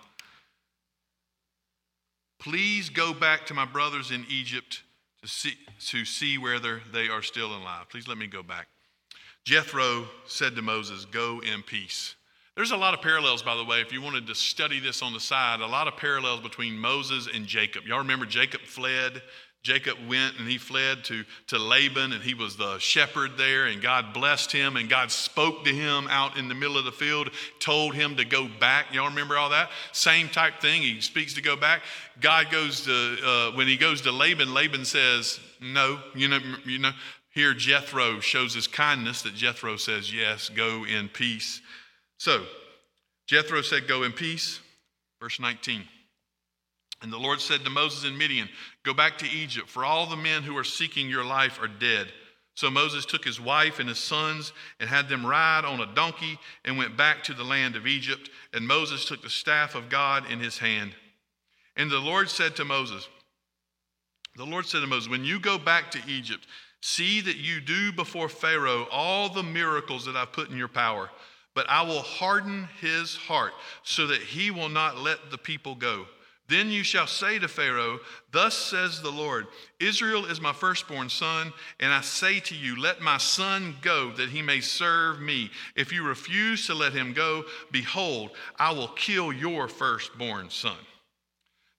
[2.39, 4.81] Please go back to my brothers in Egypt
[5.21, 5.53] to see,
[5.89, 7.89] to see whether they are still alive.
[7.89, 8.69] Please let me go back.
[9.45, 12.15] Jethro said to Moses, Go in peace.
[12.55, 15.13] There's a lot of parallels, by the way, if you wanted to study this on
[15.13, 17.85] the side, a lot of parallels between Moses and Jacob.
[17.85, 19.21] Y'all remember Jacob fled
[19.63, 23.81] Jacob went and he fled to, to Laban, and he was the shepherd there, and
[23.81, 27.29] God blessed him, and God spoke to him out in the middle of the field,
[27.59, 28.93] told him to go back.
[28.93, 29.69] Y'all remember all that?
[29.93, 30.81] Same type thing.
[30.81, 31.81] He speaks to go back.
[32.19, 36.79] God goes to, uh, when he goes to Laban, Laban says, No, you know, you
[36.79, 36.91] know.
[37.33, 41.61] Here, Jethro shows his kindness that Jethro says, Yes, go in peace.
[42.17, 42.43] So,
[43.27, 44.59] Jethro said, Go in peace.
[45.21, 45.83] Verse 19.
[47.01, 48.47] And the Lord said to Moses in Midian,
[48.83, 52.11] Go back to Egypt, for all the men who are seeking your life are dead.
[52.55, 56.37] So Moses took his wife and his sons and had them ride on a donkey
[56.65, 58.29] and went back to the land of Egypt.
[58.53, 60.93] And Moses took the staff of God in his hand.
[61.75, 63.07] And the Lord said to Moses,
[64.35, 66.45] The Lord said to Moses, When you go back to Egypt,
[66.81, 71.09] see that you do before Pharaoh all the miracles that I've put in your power,
[71.55, 76.05] but I will harden his heart so that he will not let the people go.
[76.53, 77.99] Then you shall say to Pharaoh,
[78.31, 79.47] Thus says the Lord,
[79.79, 84.29] Israel is my firstborn son, and I say to you, Let my son go, that
[84.29, 85.49] he may serve me.
[85.75, 90.77] If you refuse to let him go, behold, I will kill your firstborn son.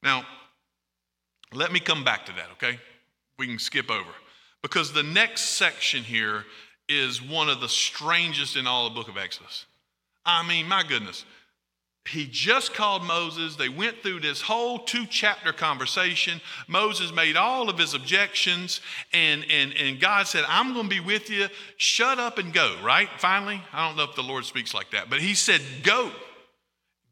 [0.02, 0.26] Now,
[1.52, 2.80] let me come back to that, okay?
[3.38, 4.10] We can skip over.
[4.60, 6.46] Because the next section here
[6.88, 9.66] is one of the strangest in all the book of Exodus.
[10.26, 11.24] I mean, my goodness.
[12.07, 13.57] He just called Moses.
[13.57, 16.40] They went through this whole two chapter conversation.
[16.69, 18.83] Moses made all of his objections,
[19.14, 21.49] and, and, and God said, I'm going to be with you.
[21.79, 23.09] Shut up and go, right?
[23.19, 26.11] Finally, I don't know if the Lord speaks like that, but he said, Go.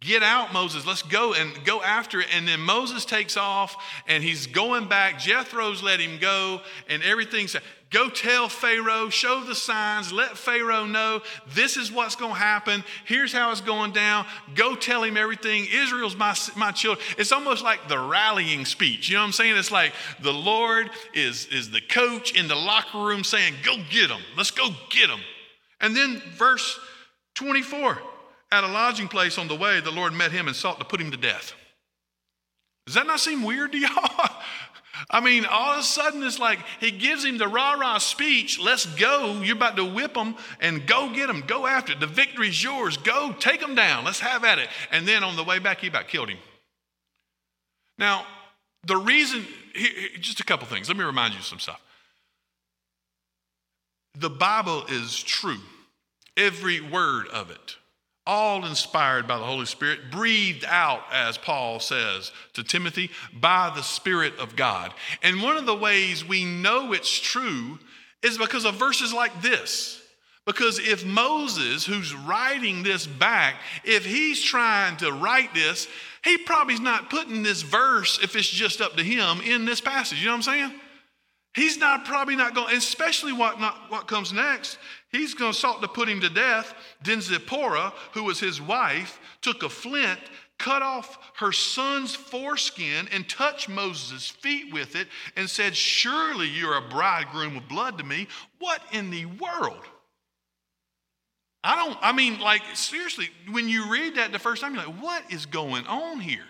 [0.03, 0.85] Get out, Moses.
[0.85, 2.27] Let's go and go after it.
[2.35, 3.77] And then Moses takes off
[4.09, 5.21] and he's going back.
[5.21, 7.55] Jethro's let him go and everything's.
[7.91, 11.21] Go tell Pharaoh, show the signs, let Pharaoh know
[11.55, 12.83] this is what's going to happen.
[13.05, 14.27] Here's how it's going down.
[14.57, 15.67] Go tell him everything.
[15.71, 17.07] Israel's my, my children.
[17.17, 19.09] It's almost like the rallying speech.
[19.09, 19.57] You know what I'm saying?
[19.57, 24.09] It's like the Lord is, is the coach in the locker room saying, Go get
[24.09, 24.23] them.
[24.37, 25.21] Let's go get them.
[25.81, 26.81] And then verse
[27.35, 27.99] 24
[28.53, 31.01] at a lodging place on the way, the Lord met him and sought to put
[31.01, 31.55] him to death.
[32.87, 33.91] Does that not seem weird to y'all?
[35.11, 38.61] I mean, all of a sudden it's like he gives him the rah rah speech.
[38.61, 39.41] Let's go.
[39.43, 41.43] You're about to whip them and go get them.
[41.47, 42.01] Go after it.
[42.01, 42.99] The victory's yours.
[42.99, 44.05] Go take them down.
[44.05, 44.69] Let's have at it.
[44.91, 46.39] And then on the way back, he about killed him.
[47.99, 48.27] Now,
[48.87, 49.47] the reason,
[50.21, 50.89] just a couple things.
[50.89, 51.81] Let me remind you some stuff.
[54.19, 55.61] The Bible is true,
[56.37, 57.77] every word of it
[58.27, 63.83] all inspired by the Holy Spirit, breathed out, as Paul says to Timothy, by the
[63.83, 64.95] Spirit of God.
[65.23, 67.79] And one of the ways we know it's true
[68.23, 70.01] is because of verses like this.
[70.45, 75.87] Because if Moses, who's writing this back, if he's trying to write this,
[76.25, 80.19] he probably's not putting this verse, if it's just up to him, in this passage.
[80.19, 80.81] You know what I'm saying?
[81.55, 84.79] He's not probably not going, especially what, not, what comes next.
[85.13, 86.75] He's going to sought to put him to death.
[87.05, 90.19] Then Zipporah, who was his wife, took a flint,
[90.59, 96.79] cut off her son's foreskin, and touched Moses' feet with it, and said, Surely you're
[96.79, 98.27] a bridegroom of blood to me.
[98.59, 99.85] What in the world?
[101.65, 105.01] I don't, I mean, like, seriously, when you read that the first time, you're like,
[105.01, 106.41] what is going on here?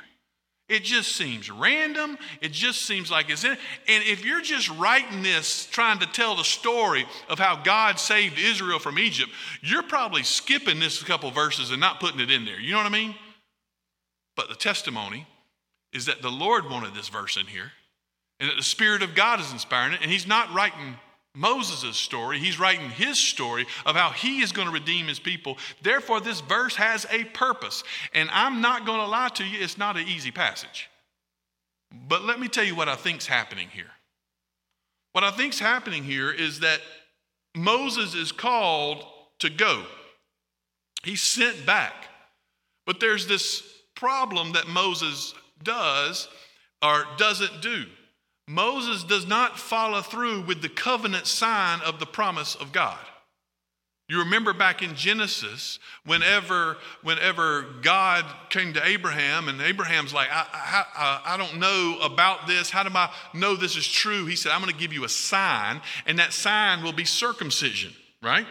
[0.73, 2.17] It just seems random.
[2.41, 3.51] It just seems like it's in.
[3.89, 8.39] And if you're just writing this, trying to tell the story of how God saved
[8.39, 9.31] Israel from Egypt,
[9.61, 12.59] you're probably skipping this couple verses and not putting it in there.
[12.59, 13.15] You know what I mean?
[14.35, 15.27] But the testimony
[15.93, 17.73] is that the Lord wanted this verse in here
[18.41, 20.01] and that the Spirit of God is inspiring it.
[20.01, 20.97] And He's not writing
[21.35, 22.39] Moses' story.
[22.39, 25.57] He's writing his story of how he is going to redeem his people.
[25.81, 27.85] Therefore, this verse has a purpose.
[28.15, 30.91] And I'm not going to lie to you, it's not an easy passage.
[32.09, 33.91] But let me tell you what I think's happening here.
[35.13, 36.81] What I think's happening here is that
[37.55, 39.05] Moses is called
[39.41, 39.85] to go.
[41.03, 42.09] He's sent back.
[42.87, 43.63] But there's this
[43.95, 46.29] problem that Moses does
[46.83, 47.85] or doesn't do.
[48.49, 52.99] Moses does not follow through with the covenant sign of the promise of God.
[54.09, 60.45] You remember back in Genesis, whenever, whenever God came to Abraham, and Abraham's like, I,
[60.53, 62.69] I, I don't know about this.
[62.69, 64.27] How do I know this is true?
[64.27, 67.93] He said, I'm going to give you a sign, and that sign will be circumcision,
[68.23, 68.47] right?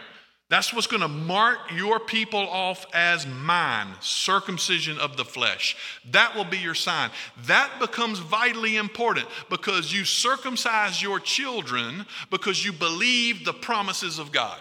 [0.52, 5.74] That's what's going to mark your people off as mine, circumcision of the flesh.
[6.10, 7.08] That will be your sign.
[7.46, 14.30] That becomes vitally important because you circumcise your children because you believe the promises of
[14.30, 14.58] God.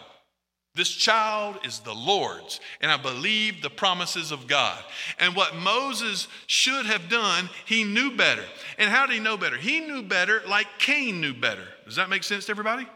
[0.76, 4.82] This child is the Lord's, and I believe the promises of God.
[5.20, 8.46] And what Moses should have done, he knew better.
[8.78, 9.58] And how did he know better?
[9.58, 11.68] He knew better like Cain knew better.
[11.84, 12.88] Does that make sense to everybody?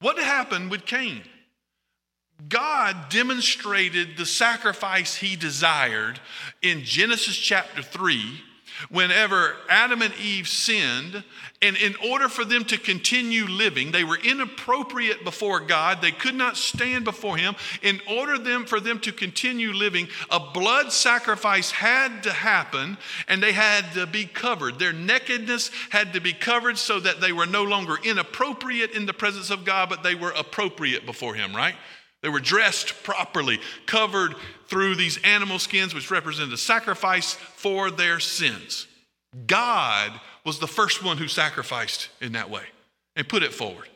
[0.00, 1.22] What happened with Cain?
[2.48, 6.20] God demonstrated the sacrifice he desired
[6.62, 8.42] in Genesis chapter 3
[8.88, 11.22] whenever Adam and Eve sinned.
[11.62, 16.00] And in order for them to continue living, they were inappropriate before God.
[16.00, 17.54] They could not stand before Him.
[17.82, 22.96] In order them, for them to continue living, a blood sacrifice had to happen
[23.28, 24.78] and they had to be covered.
[24.78, 29.12] Their nakedness had to be covered so that they were no longer inappropriate in the
[29.12, 31.74] presence of God, but they were appropriate before Him, right?
[32.22, 34.34] They were dressed properly, covered
[34.68, 38.86] through these animal skins, which represented a sacrifice for their sins.
[39.46, 40.12] God
[40.44, 42.64] was the first one who sacrificed in that way
[43.16, 43.88] and put it forward.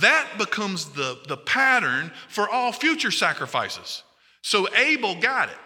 [0.00, 4.02] That becomes the, the pattern for all future sacrifices.
[4.42, 5.56] So Abel got it.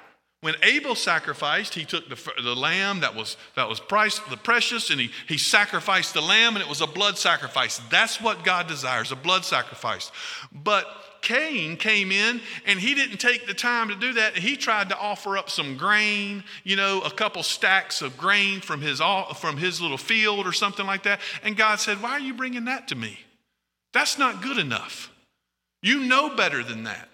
[0.43, 4.89] When Abel sacrificed, he took the, the lamb that was, that was priced, the precious,
[4.89, 7.79] and he, he sacrificed the lamb, and it was a blood sacrifice.
[7.91, 10.11] That's what God desires, a blood sacrifice.
[10.51, 10.87] But
[11.23, 14.37] Cain came in and he didn't take the time to do that.
[14.37, 18.81] He tried to offer up some grain, you know, a couple stacks of grain from
[18.81, 19.01] his,
[19.37, 21.21] from his little field or something like that.
[21.43, 23.19] And God said, Why are you bringing that to me?
[23.93, 25.11] That's not good enough.
[25.83, 27.09] You know better than that.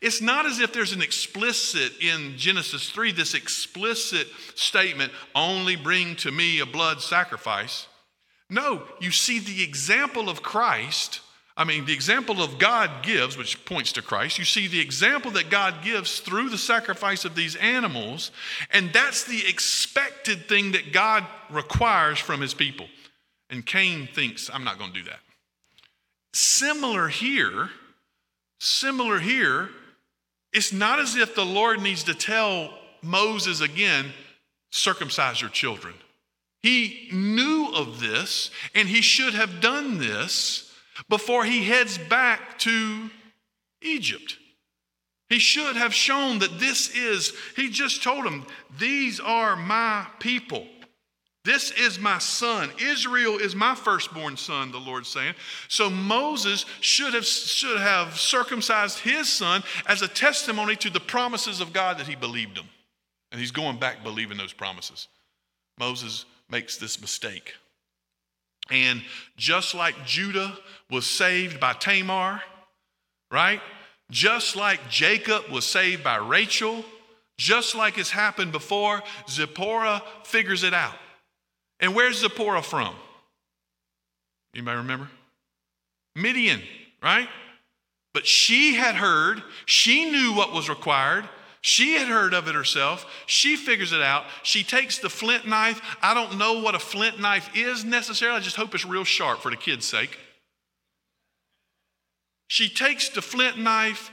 [0.00, 6.16] It's not as if there's an explicit in Genesis 3, this explicit statement, only bring
[6.16, 7.88] to me a blood sacrifice.
[8.48, 11.20] No, you see the example of Christ.
[11.62, 14.36] I mean, the example of God gives, which points to Christ.
[14.36, 18.32] You see the example that God gives through the sacrifice of these animals,
[18.72, 22.86] and that's the expected thing that God requires from his people.
[23.48, 25.20] And Cain thinks, I'm not going to do that.
[26.34, 27.70] Similar here,
[28.58, 29.68] similar here,
[30.52, 34.06] it's not as if the Lord needs to tell Moses again,
[34.70, 35.94] circumcise your children.
[36.60, 40.71] He knew of this, and he should have done this
[41.08, 43.10] before he heads back to
[43.82, 44.38] Egypt.
[45.28, 48.44] He should have shown that this is, he just told him,
[48.78, 50.66] these are my people.
[51.44, 52.70] This is my son.
[52.78, 55.34] Israel is my firstborn son, the Lord's saying.
[55.68, 61.60] So Moses should have, should have circumcised his son as a testimony to the promises
[61.60, 62.68] of God that he believed them.
[63.32, 65.08] And he's going back believing those promises.
[65.78, 67.54] Moses makes this mistake.
[68.70, 69.02] And
[69.36, 70.56] just like Judah
[70.90, 72.42] was saved by Tamar,
[73.30, 73.60] right?
[74.10, 76.84] Just like Jacob was saved by Rachel,
[77.38, 80.94] just like it's happened before, Zipporah figures it out.
[81.80, 82.94] And where's Zipporah from?
[84.54, 85.08] Anybody remember?
[86.14, 86.60] Midian,
[87.02, 87.28] right?
[88.14, 91.28] But she had heard, she knew what was required.
[91.62, 93.06] She had heard of it herself.
[93.26, 94.24] She figures it out.
[94.42, 95.80] She takes the flint knife.
[96.02, 98.38] I don't know what a flint knife is necessarily.
[98.38, 100.18] I just hope it's real sharp for the kids' sake.
[102.48, 104.10] She takes the flint knife.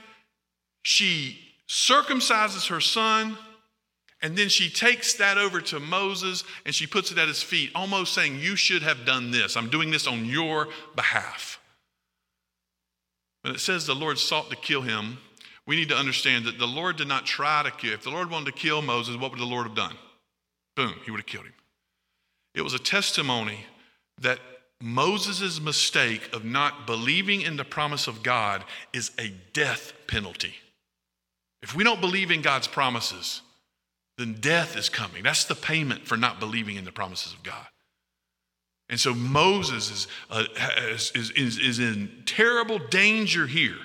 [0.82, 3.36] She circumcises her son.
[4.22, 7.72] And then she takes that over to Moses and she puts it at his feet,
[7.74, 9.56] almost saying, You should have done this.
[9.56, 11.58] I'm doing this on your behalf.
[13.42, 15.18] When it says the Lord sought to kill him,
[15.66, 17.92] we need to understand that the Lord did not try to kill.
[17.92, 19.94] If the Lord wanted to kill Moses, what would the Lord have done?
[20.76, 21.54] Boom, he would have killed him.
[22.54, 23.66] It was a testimony
[24.20, 24.38] that
[24.80, 30.54] Moses' mistake of not believing in the promise of God is a death penalty.
[31.62, 33.42] If we don't believe in God's promises,
[34.16, 35.22] then death is coming.
[35.22, 37.66] That's the payment for not believing in the promises of God.
[38.88, 40.44] And so Moses is, uh,
[41.14, 43.76] is, is, is in terrible danger here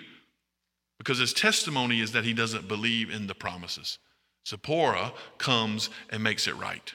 [0.97, 3.99] because his testimony is that he doesn't believe in the promises.
[4.47, 6.93] Zipporah comes and makes it right.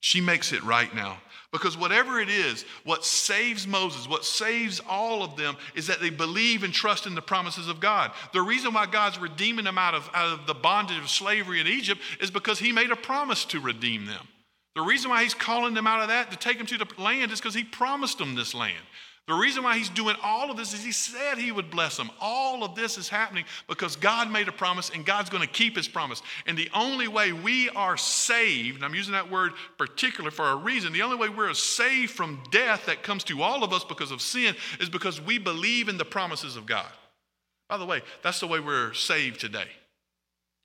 [0.00, 1.18] She makes it right now.
[1.52, 6.08] Because whatever it is, what saves Moses, what saves all of them, is that they
[6.08, 8.12] believe and trust in the promises of God.
[8.32, 11.66] The reason why God's redeeming them out of, out of the bondage of slavery in
[11.66, 14.26] Egypt is because He made a promise to redeem them.
[14.76, 17.32] The reason why He's calling them out of that to take them to the land
[17.32, 18.84] is because He promised them this land.
[19.30, 22.10] The reason why he's doing all of this is he said he would bless them.
[22.20, 25.76] All of this is happening because God made a promise and God's going to keep
[25.76, 26.20] his promise.
[26.46, 30.56] And the only way we are saved, and I'm using that word particular for a
[30.56, 34.10] reason, the only way we're saved from death that comes to all of us because
[34.10, 36.90] of sin is because we believe in the promises of God.
[37.68, 39.68] By the way, that's the way we're saved today.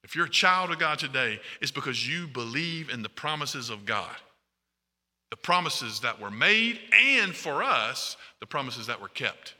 [0.04, 3.86] If you're a child of God today, it's because you believe in the promises of
[3.86, 4.16] God
[5.32, 9.56] the promises that were made, and for us, the promises that were kept.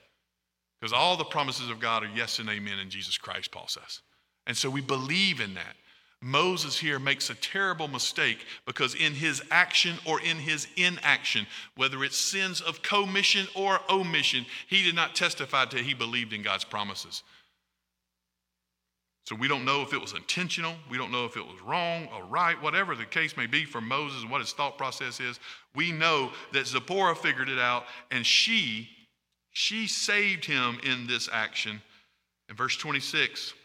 [0.80, 4.02] Because all the promises of God are yes and amen in Jesus Christ, Paul says.
[4.46, 5.76] And so we believe in that.
[6.22, 11.46] Moses here makes a terrible mistake because in his action or in his inaction,
[11.76, 16.42] whether it's sins of commission or omission, he did not testify that he believed in
[16.42, 17.22] God's promises.
[19.26, 20.76] So we don't know if it was intentional.
[20.90, 23.82] We don't know if it was wrong or right, whatever the case may be for
[23.82, 25.40] Moses and what his thought process is.
[25.74, 28.88] We know that Zipporah figured it out and she,
[29.52, 31.82] she saved him in this action.
[32.50, 33.56] In verse 26,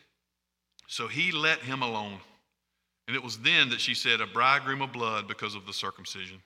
[0.87, 2.19] so he let him alone.
[3.07, 6.41] And it was then that she said, a bridegroom of blood because of the circumcision.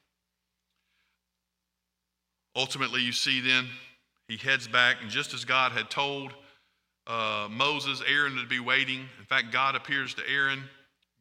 [2.56, 3.68] Ultimately, you see then,
[4.26, 6.32] he heads back, and just as God had told
[7.06, 9.00] uh, Moses, Aaron to be waiting.
[9.18, 10.62] In fact, God appears to Aaron,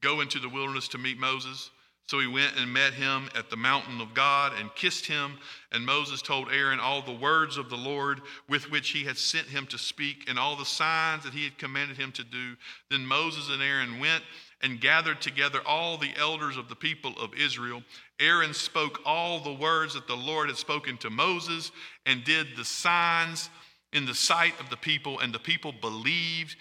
[0.02, 1.70] go into the wilderness to meet Moses.
[2.08, 5.38] So he went and met him at the mountain of God and kissed him.
[5.72, 9.48] And Moses told Aaron all the words of the Lord with which he had sent
[9.48, 12.56] him to speak and all the signs that he had commanded him to do.
[12.90, 14.24] Then Moses and Aaron went
[14.62, 17.82] and gathered together all the elders of the people of Israel.
[18.20, 21.72] Aaron spoke all the words that the Lord had spoken to Moses
[22.06, 23.50] and did the signs
[23.94, 26.56] in the sight of the people, and the people believed.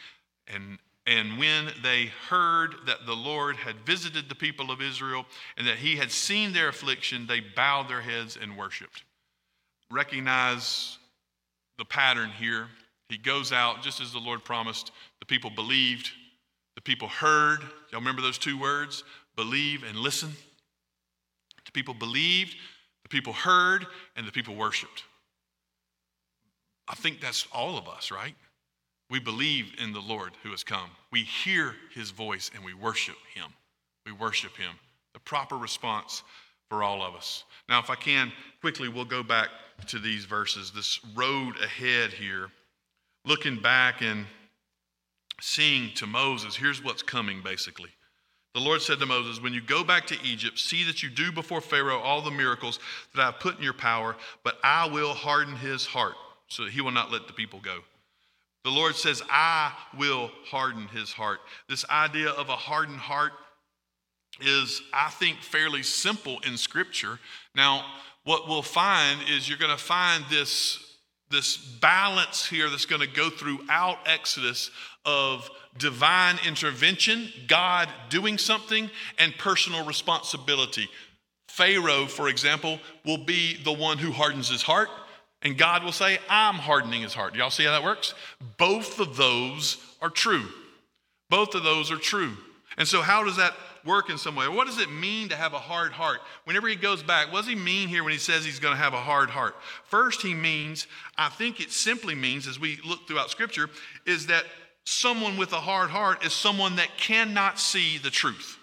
[0.47, 5.27] And and when they heard that the Lord had visited the people of Israel
[5.57, 9.03] and that he had seen their affliction, they bowed their heads and worshiped.
[9.91, 10.99] Recognize
[11.77, 12.69] the pattern here.
[13.09, 14.93] He goes out just as the Lord promised.
[15.19, 16.11] The people believed,
[16.77, 17.63] the people heard.
[17.91, 19.03] Y'all remember those two words?
[19.35, 20.31] Believe and listen.
[21.65, 22.55] The people believed,
[23.03, 25.03] the people heard, and the people worshiped.
[26.89, 28.35] I think that's all of us, right?
[29.11, 30.91] We believe in the Lord who has come.
[31.11, 33.53] We hear his voice and we worship him.
[34.07, 34.75] We worship him.
[35.13, 36.23] The proper response
[36.69, 37.45] for all of us.
[37.69, 39.51] Now, if I can, quickly, we'll go back
[39.89, 42.51] to these verses, this road ahead here.
[43.25, 44.25] Looking back and
[45.41, 47.91] seeing to Moses, here's what's coming basically.
[48.55, 51.33] The Lord said to Moses, When you go back to Egypt, see that you do
[51.33, 52.79] before Pharaoh all the miracles
[53.15, 56.15] that I have put in your power, but I will harden his heart
[56.53, 57.79] so he will not let the people go.
[58.65, 61.41] The Lord says, I will harden his heart.
[61.69, 63.33] This idea of a hardened heart
[64.41, 67.19] is, I think, fairly simple in Scripture.
[67.57, 67.85] Now,
[68.25, 70.79] what we'll find is you're going to find this,
[71.31, 74.71] this balance here that's going to go throughout Exodus
[75.05, 80.89] of divine intervention, God doing something, and personal responsibility.
[81.49, 84.89] Pharaoh, for example, will be the one who hardens his heart.
[85.43, 87.35] And God will say, I'm hardening his heart.
[87.35, 88.15] Y'all see how that works?
[88.59, 90.45] Both of those are true.
[91.31, 92.37] Both of those are true.
[92.77, 94.49] And so, how does that work in some way?
[94.49, 96.21] What does it mean to have a hard heart?
[96.45, 98.81] Whenever he goes back, what does he mean here when he says he's going to
[98.83, 99.57] have a hard heart?
[99.85, 100.87] First, he means,
[101.19, 103.69] I think it simply means, as we look throughout Scripture,
[104.07, 104.45] is that
[104.85, 108.59] someone with a hard heart is someone that cannot see the truth.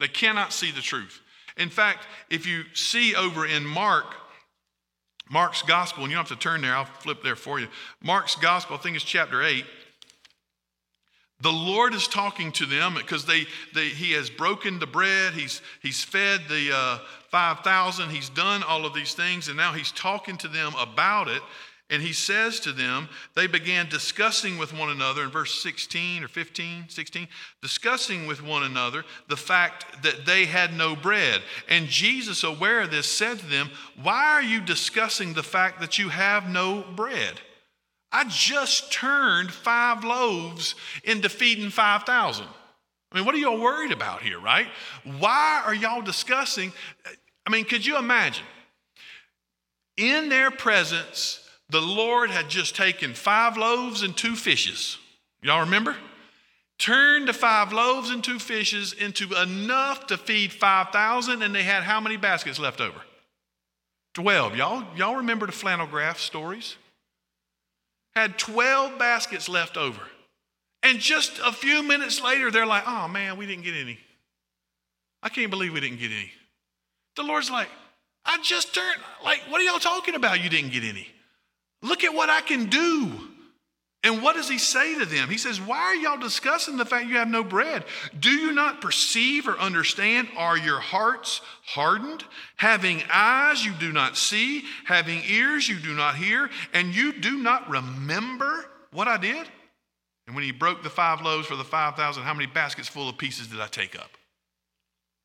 [0.00, 1.20] They cannot see the truth.
[1.56, 4.06] In fact, if you see over in Mark,
[5.30, 7.68] Mark's gospel, and you don't have to turn there, I'll flip there for you.
[8.02, 9.64] Mark's gospel, I think it's chapter 8.
[11.40, 15.60] The Lord is talking to them because they, they, He has broken the bread, He's,
[15.82, 16.98] he's fed the uh,
[17.30, 21.42] 5,000, He's done all of these things, and now He's talking to them about it.
[21.92, 26.28] And he says to them, they began discussing with one another in verse 16 or
[26.28, 27.28] 15, 16,
[27.60, 31.42] discussing with one another the fact that they had no bread.
[31.68, 33.68] And Jesus, aware of this, said to them,
[34.02, 37.42] Why are you discussing the fact that you have no bread?
[38.10, 40.74] I just turned five loaves
[41.04, 42.46] into feeding 5,000.
[43.12, 44.68] I mean, what are y'all worried about here, right?
[45.18, 46.72] Why are y'all discussing?
[47.46, 48.46] I mean, could you imagine?
[49.98, 51.41] In their presence,
[51.72, 54.98] the Lord had just taken five loaves and two fishes.
[55.42, 55.96] Y'all remember?
[56.78, 61.82] Turned the five loaves and two fishes into enough to feed 5,000, and they had
[61.82, 63.00] how many baskets left over?
[64.14, 64.56] 12.
[64.56, 66.76] Y'all, y'all remember the flannel graph stories?
[68.14, 70.02] Had 12 baskets left over.
[70.82, 73.98] And just a few minutes later, they're like, oh man, we didn't get any.
[75.22, 76.32] I can't believe we didn't get any.
[77.16, 77.68] The Lord's like,
[78.24, 80.42] I just turned, like, what are y'all talking about?
[80.42, 81.08] You didn't get any.
[81.82, 83.10] Look at what I can do.
[84.04, 85.28] And what does he say to them?
[85.28, 87.84] He says, Why are y'all discussing the fact you have no bread?
[88.18, 90.28] Do you not perceive or understand?
[90.36, 92.24] Are your hearts hardened?
[92.56, 97.38] Having eyes you do not see, having ears you do not hear, and you do
[97.38, 99.48] not remember what I did?
[100.26, 103.18] And when he broke the five loaves for the 5,000, how many baskets full of
[103.18, 104.10] pieces did I take up?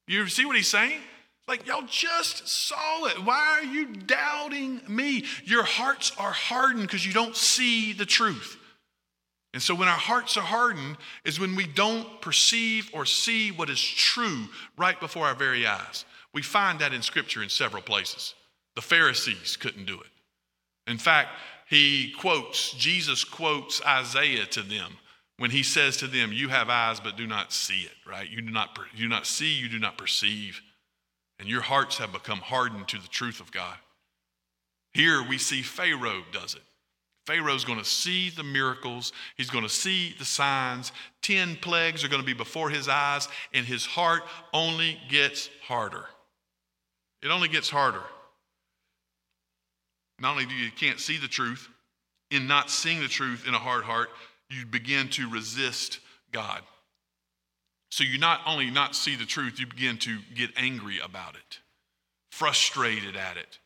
[0.07, 1.01] You see what he's saying?
[1.47, 3.23] Like, y'all just saw it.
[3.23, 5.23] Why are you doubting me?
[5.45, 8.57] Your hearts are hardened because you don't see the truth.
[9.53, 13.69] And so, when our hearts are hardened, is when we don't perceive or see what
[13.69, 14.45] is true
[14.77, 16.03] right before our very eyes.
[16.33, 18.35] We find that in Scripture in several places.
[18.75, 20.91] The Pharisees couldn't do it.
[20.91, 21.29] In fact,
[21.69, 24.97] he quotes, Jesus quotes Isaiah to them
[25.37, 28.29] when he says to them, You have eyes, but do not see it, right?
[28.29, 30.61] You do not, you do not see, you do not perceive
[31.39, 33.77] and your hearts have become hardened to the truth of God.
[34.93, 36.61] Here we see Pharaoh does it.
[37.25, 40.93] Pharaoh's going to see the miracles, he's going to see the signs.
[41.23, 44.23] 10 plagues are going to be before his eyes, and his heart
[44.53, 46.05] only gets harder.
[47.21, 48.03] It only gets harder.
[50.19, 51.67] Not only do you can't see the truth,
[52.31, 54.09] in not seeing the truth in a hard heart,
[54.49, 55.99] you begin to resist
[56.31, 56.61] God.
[57.89, 61.59] So you not only not see the truth, you begin to get angry about it,
[62.29, 63.59] frustrated at it.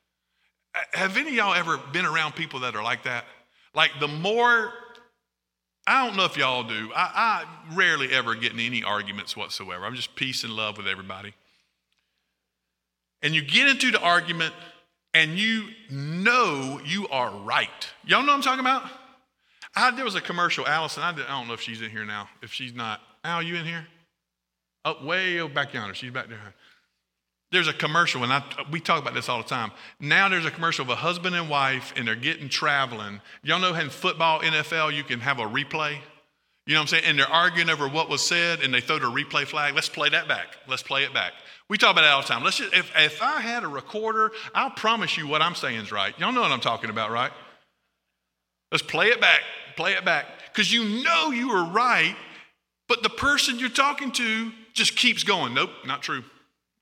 [0.94, 3.26] Have any of y'all ever been around people that are like that?
[3.74, 4.72] Like the more,
[5.88, 9.86] I don't know if y'all do, I, I rarely ever get in any arguments whatsoever.
[9.86, 11.34] I'm just peace and love with everybody.
[13.22, 14.54] And you get into the argument
[15.14, 17.70] and you know you are right.
[18.06, 18.84] Y'all know what I'm talking about?
[19.76, 22.06] I, there was a commercial, Allison, I, did, I don't know if she's in here
[22.06, 22.30] now.
[22.42, 23.88] If she's not, Al, you in here?
[24.84, 25.94] Up way over back yonder.
[25.94, 26.40] She's back there.
[27.52, 29.72] There's a commercial, and I, we talk about this all the time.
[30.00, 33.20] Now there's a commercial of a husband and wife, and they're getting traveling.
[33.44, 35.98] Y'all know in football, NFL, you can have a replay?
[36.66, 37.04] You know what I'm saying?
[37.06, 39.76] And they're arguing over what was said, and they throw the replay flag.
[39.76, 40.48] Let's play that back.
[40.68, 41.34] Let's play it back.
[41.68, 42.44] We talk about it all the time.
[42.44, 45.92] Let's just, if, if I had a recorder, I'll promise you what I'm saying is
[45.92, 46.18] right.
[46.20, 47.32] Y'all know what I'm talking about, right?
[48.72, 49.42] Let's play it back.
[49.76, 50.26] Play it back.
[50.54, 52.16] Because you know you were right,
[52.88, 55.54] but the person you're talking to just keeps going.
[55.54, 56.24] Nope, not true.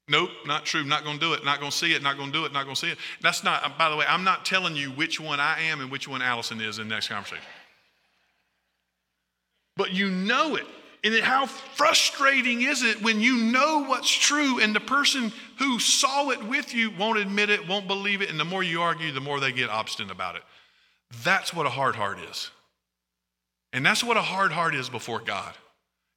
[0.08, 0.84] Nope, not true.
[0.84, 1.46] Not going to do it.
[1.46, 2.02] Not going to see it.
[2.02, 2.52] Not going to do it.
[2.52, 2.98] Not going to see it.
[3.22, 6.08] That's not, by the way, I'm not telling you which one I am and which
[6.08, 7.44] one Allison is in the next conversation.
[9.78, 10.66] But you know it.
[11.04, 16.32] And how frustrating is it when you know what's true and the person who saw
[16.32, 19.22] it with you won't admit it, won't believe it, and the more you argue, the
[19.22, 20.42] more they get obstinate about it.
[21.24, 22.52] That's what a hard heart is.
[23.72, 25.54] And that's what a hard heart is before God.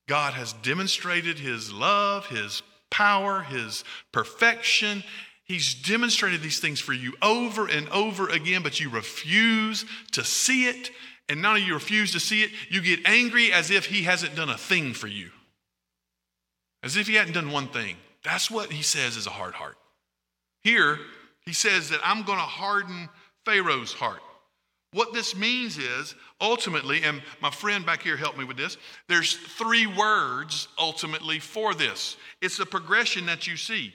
[0.09, 5.03] God has demonstrated his love, his power, his perfection.
[5.45, 10.67] He's demonstrated these things for you over and over again, but you refuse to see
[10.67, 10.91] it.
[11.29, 14.35] And not only you refuse to see it, you get angry as if he hasn't
[14.35, 15.31] done a thing for you.
[16.83, 17.97] As if he hadn't done one thing.
[18.25, 19.77] That's what he says is a hard heart.
[20.63, 20.99] Here,
[21.45, 23.09] he says that I'm going to harden
[23.45, 24.21] Pharaoh's heart.
[24.93, 28.77] What this means is ultimately, and my friend back here helped me with this,
[29.09, 32.17] there's three words ultimately for this.
[32.43, 33.95] It's a progression that you see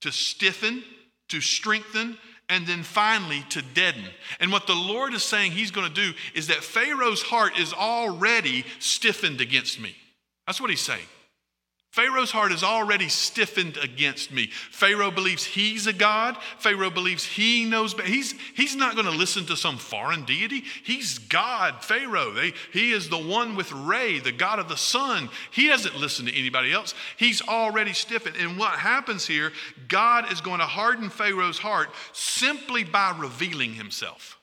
[0.00, 0.82] to stiffen,
[1.28, 2.16] to strengthen,
[2.48, 4.04] and then finally to deaden.
[4.40, 7.72] And what the Lord is saying He's going to do is that Pharaoh's heart is
[7.72, 9.94] already stiffened against me.
[10.46, 11.06] That's what He's saying.
[11.92, 14.46] Pharaoh's heart is already stiffened against me.
[14.46, 16.38] Pharaoh believes he's a God.
[16.58, 17.92] Pharaoh believes he knows.
[18.06, 20.64] He's, he's not going to listen to some foreign deity.
[20.84, 22.32] He's God, Pharaoh.
[22.32, 25.28] They, he is the one with Ray, the God of the sun.
[25.50, 26.94] He doesn't listen to anybody else.
[27.18, 28.36] He's already stiffened.
[28.36, 29.52] And what happens here,
[29.88, 34.40] God is going to harden Pharaoh's heart simply by revealing himself.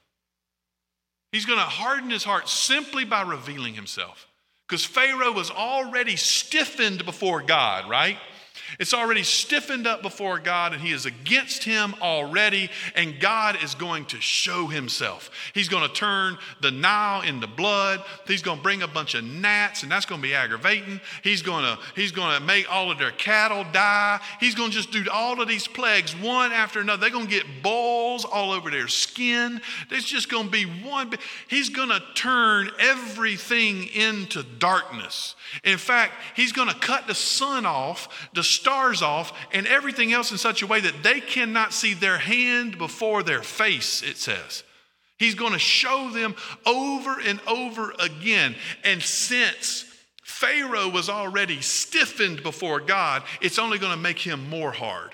[1.32, 4.29] He's going to harden his heart simply by revealing himself.
[4.70, 8.17] Because Pharaoh was already stiffened before God, right?
[8.78, 13.76] It's already stiffened up before God, and he is against him already, and God is
[13.76, 15.32] going to show himself.
[15.53, 18.03] He's going to turn the Nile into blood.
[18.28, 21.01] He's going to bring a bunch of gnats, and that's going to be aggravating.
[21.24, 24.20] He's going to, he's going to make all of their cattle die.
[24.39, 27.01] He's going to just do all of these plagues one after another.
[27.01, 29.61] They're going to get boils all over their skin.
[29.89, 31.11] It's just going to be one.
[31.47, 35.36] He's going to turn everything into darkness.
[35.63, 40.32] In fact, he's going to cut the sun off, the stars off, and everything else
[40.32, 44.64] in such a way that they cannot see their hand before their face, it says.
[45.18, 46.36] He's going to show them
[46.66, 48.55] over and over again.
[48.84, 49.86] And since
[50.24, 55.12] Pharaoh was already stiffened before God, it's only going to make him more hard.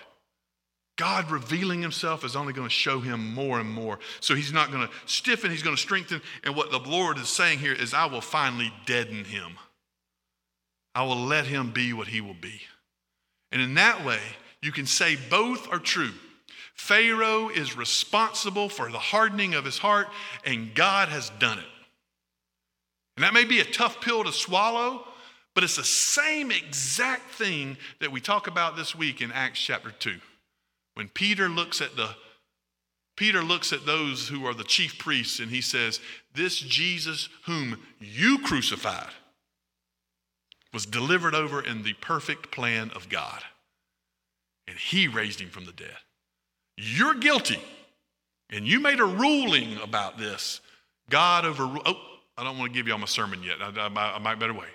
[0.97, 3.99] God revealing himself is only going to show him more and more.
[4.21, 6.21] So he's not going to stiffen, he's going to strengthen.
[6.43, 9.57] And what the Lord is saying here is, I will finally deaden him.
[10.93, 12.61] I will let him be what he will be.
[13.55, 14.19] And in that way,
[14.61, 16.11] you can say both are true.
[16.73, 20.09] Pharaoh is responsible for the hardening of his heart,
[20.43, 21.65] and God has done it.
[23.15, 25.05] And that may be a tough pill to swallow,
[25.53, 29.91] but it's the same exact thing that we talk about this week in Acts chapter
[29.91, 30.17] 2.
[30.95, 32.09] When Peter looks at the
[33.15, 36.01] Peter looks at those who are the chief priests and he says,
[36.33, 39.11] This Jesus whom you crucified
[40.75, 43.41] was delivered over in the perfect plan of God.
[44.67, 45.95] And he raised him from the dead.
[46.75, 47.61] You're guilty.
[48.49, 50.59] And you made a ruling about this.
[51.09, 51.83] God overruled.
[51.85, 51.97] Oh,
[52.37, 53.61] I don't want to give you all my sermon yet.
[53.61, 54.67] I, I, I might better wait.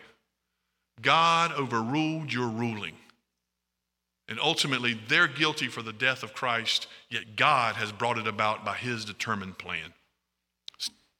[1.02, 2.94] God overruled your ruling.
[4.26, 8.64] And ultimately, they're guilty for the death of Christ, yet God has brought it about
[8.64, 9.92] by his determined plan.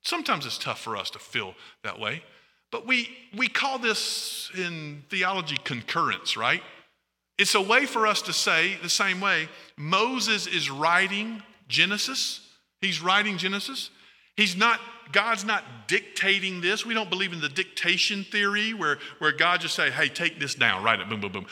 [0.01, 2.23] Sometimes it's tough for us to feel that way.
[2.71, 6.63] But we, we call this in theology concurrence, right?
[7.39, 12.41] It's a way for us to say, the same way, Moses is writing Genesis.
[12.81, 13.91] He's writing Genesis.
[14.37, 14.79] He's not,
[15.11, 16.85] God's not dictating this.
[16.85, 20.55] We don't believe in the dictation theory where, where God just say, hey, take this
[20.55, 21.47] down, write it, boom, boom, boom.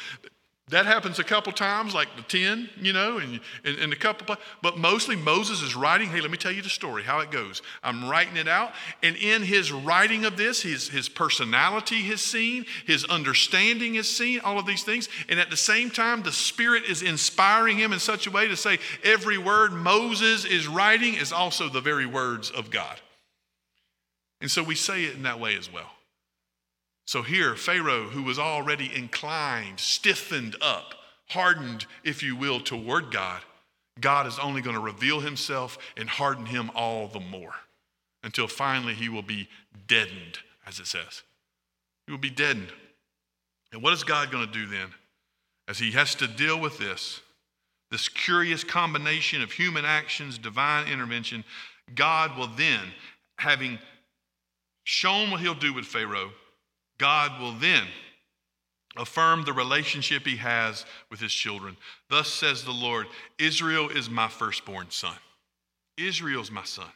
[0.71, 4.37] That happens a couple times, like the 10, you know, and, and, and a couple,
[4.61, 7.63] but mostly Moses is writing, hey, let me tell you the story, how it goes.
[7.83, 8.73] I'm writing it out.
[9.03, 14.41] And in his writing of this, his, his personality is seen, his understanding is seen,
[14.41, 15.09] all of these things.
[15.31, 18.57] And at the same time, the Spirit is inspiring him in such a way to
[18.57, 23.01] say every word Moses is writing is also the very words of God.
[24.43, 25.91] And so we say it in that way as well.
[27.09, 30.95] So here, Pharaoh, who was already inclined, stiffened up,
[31.31, 33.41] hardened, if you will, toward God,
[33.99, 37.55] God is only going to reveal himself and harden him all the more
[38.23, 39.49] until finally he will be
[39.87, 41.23] deadened, as it says.
[42.05, 42.75] He will be deadened.
[43.73, 44.89] And what is God going to do then?
[45.67, 47.23] As he has to deal with this,
[47.91, 51.43] this curious combination of human actions, divine intervention,
[51.95, 52.93] God will then,
[53.39, 53.79] having
[54.85, 56.33] shown what he'll do with Pharaoh,
[56.99, 57.85] God will then
[58.97, 61.77] affirm the relationship he has with his children.
[62.11, 63.07] Thus says the Lord
[63.39, 65.17] Israel is my firstborn son.
[65.97, 66.89] Israel's my son.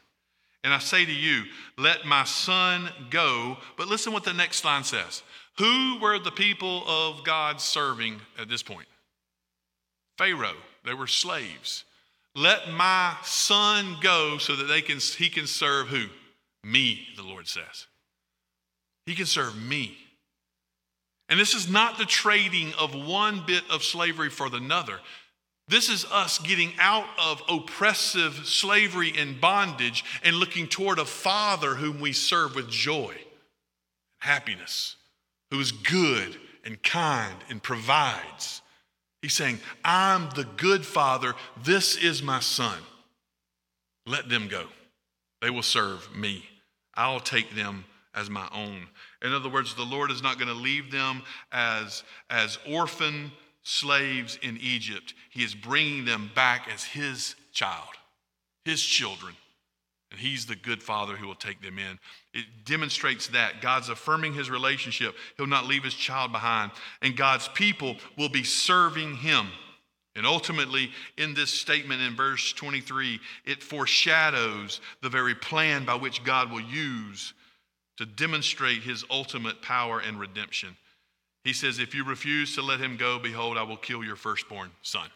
[0.64, 1.44] And I say to you,
[1.76, 3.56] let my son go.
[3.76, 5.22] But listen what the next line says.
[5.58, 8.86] Who were the people of God serving at this point?
[10.18, 10.56] Pharaoh.
[10.84, 11.84] They were slaves.
[12.34, 16.06] Let my son go so that they can, he can serve who?
[16.64, 17.86] Me, the Lord says.
[19.06, 19.96] He can serve me.
[21.28, 25.00] And this is not the trading of one bit of slavery for another.
[25.68, 31.74] This is us getting out of oppressive slavery and bondage and looking toward a Father
[31.74, 33.14] whom we serve with joy,
[34.18, 34.96] happiness,
[35.50, 38.60] who is good and kind and provides.
[39.22, 41.34] He's saying, I'm the good Father.
[41.62, 42.78] This is my Son.
[44.04, 44.64] Let them go.
[45.40, 46.44] They will serve me.
[46.94, 47.84] I'll take them
[48.14, 48.86] as my own.
[49.22, 53.32] In other words, the Lord is not going to leave them as, as orphan
[53.62, 55.14] slaves in Egypt.
[55.30, 57.88] He is bringing them back as his child,
[58.64, 59.34] his children.
[60.10, 61.98] And he's the good father who will take them in.
[62.34, 65.14] It demonstrates that God's affirming his relationship.
[65.38, 66.72] He'll not leave his child behind.
[67.00, 69.46] And God's people will be serving him.
[70.14, 76.22] And ultimately, in this statement in verse 23, it foreshadows the very plan by which
[76.22, 77.32] God will use
[77.98, 80.76] to demonstrate his ultimate power and redemption.
[81.44, 84.70] He says, If you refuse to let him go, behold, I will kill your firstborn
[84.82, 85.08] son.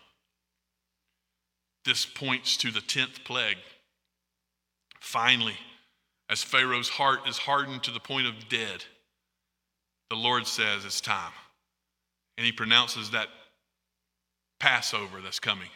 [1.84, 3.58] This points to the 10th plague.
[5.00, 5.56] Finally,
[6.28, 8.84] as Pharaoh's heart is hardened to the point of dead,
[10.10, 11.32] the Lord says it's time.
[12.36, 13.28] And he pronounces that
[14.58, 15.68] Passover that's coming.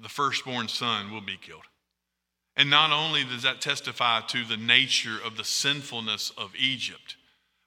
[0.00, 1.62] The firstborn son will be killed.
[2.56, 7.16] And not only does that testify to the nature of the sinfulness of Egypt,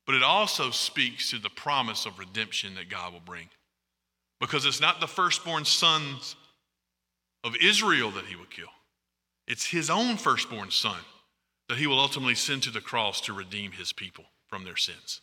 [0.05, 3.49] but it also speaks to the promise of redemption that God will bring.
[4.39, 6.35] Because it's not the firstborn sons
[7.43, 8.69] of Israel that he will kill,
[9.47, 10.99] it's his own firstborn son
[11.67, 15.19] that he will ultimately send to the cross to redeem his people from their sins.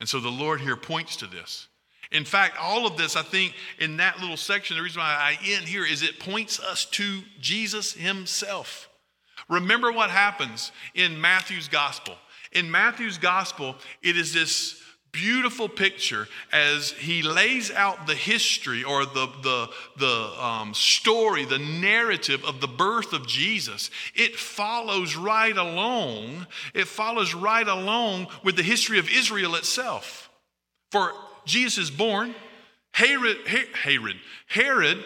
[0.00, 1.67] And so the Lord here points to this.
[2.10, 5.38] In fact, all of this, I think, in that little section, the reason why I
[5.44, 8.88] end here is it points us to Jesus himself.
[9.48, 12.14] Remember what happens in Matthew's gospel.
[12.52, 14.80] In Matthew's gospel, it is this
[15.12, 21.58] beautiful picture as he lays out the history or the, the, the um, story, the
[21.58, 23.90] narrative of the birth of Jesus.
[24.14, 30.30] It follows right along, it follows right along with the history of Israel itself.
[30.90, 31.12] For
[31.48, 32.34] Jesus is born,
[32.92, 35.04] Herod, Herod, Herod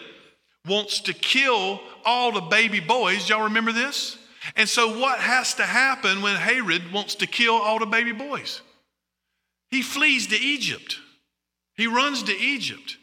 [0.67, 3.27] wants to kill all the baby boys.
[3.29, 4.17] Y'all remember this?
[4.55, 8.61] And so, what has to happen when Herod wants to kill all the baby boys?
[9.71, 10.97] He flees to Egypt.
[11.75, 12.97] He runs to Egypt.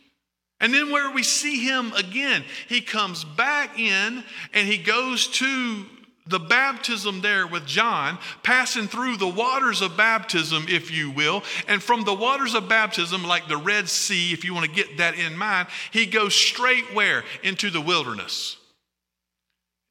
[0.60, 4.22] And then, where we see him again, he comes back in
[4.52, 5.86] and he goes to
[6.30, 11.42] the baptism there with John, passing through the waters of baptism, if you will.
[11.68, 14.98] And from the waters of baptism, like the Red Sea, if you want to get
[14.98, 17.24] that in mind, he goes straight where?
[17.42, 18.56] Into the wilderness.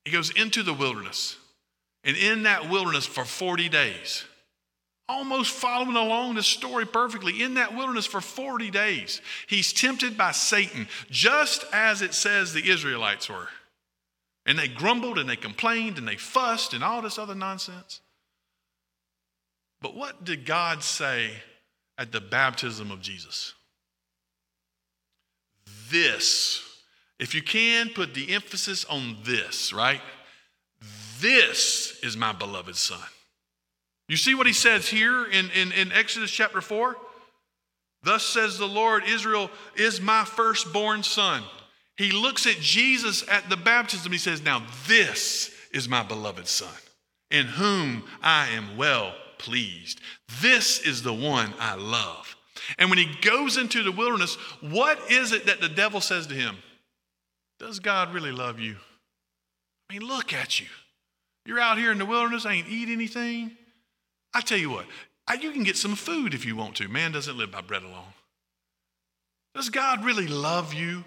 [0.05, 1.37] He goes into the wilderness.
[2.03, 4.23] And in that wilderness for 40 days,
[5.09, 10.31] almost following along the story perfectly, in that wilderness for 40 days, he's tempted by
[10.31, 13.49] Satan, just as it says the Israelites were.
[14.49, 18.01] And they grumbled and they complained and they fussed and all this other nonsense.
[19.79, 21.29] But what did God say
[21.95, 23.53] at the baptism of Jesus?
[25.91, 26.63] This,
[27.19, 30.01] if you can, put the emphasis on this, right?
[31.19, 33.07] this is my beloved son.
[34.07, 36.95] You see what he says here in, in, in Exodus chapter 4?
[38.01, 41.43] Thus says the Lord, Israel is my firstborn son.
[41.99, 44.09] He looks at Jesus at the baptism.
[44.13, 46.73] He says, Now this is my beloved son,
[47.29, 49.99] in whom I am well pleased.
[50.41, 52.37] This is the one I love.
[52.77, 56.33] And when he goes into the wilderness, what is it that the devil says to
[56.33, 56.55] him?
[57.59, 58.77] Does God really love you?
[59.89, 60.67] I mean, look at you.
[61.45, 63.51] You're out here in the wilderness, ain't eat anything.
[64.33, 64.85] I tell you what,
[65.41, 66.87] you can get some food if you want to.
[66.87, 68.13] Man doesn't live by bread alone.
[69.53, 71.03] Does God really love you?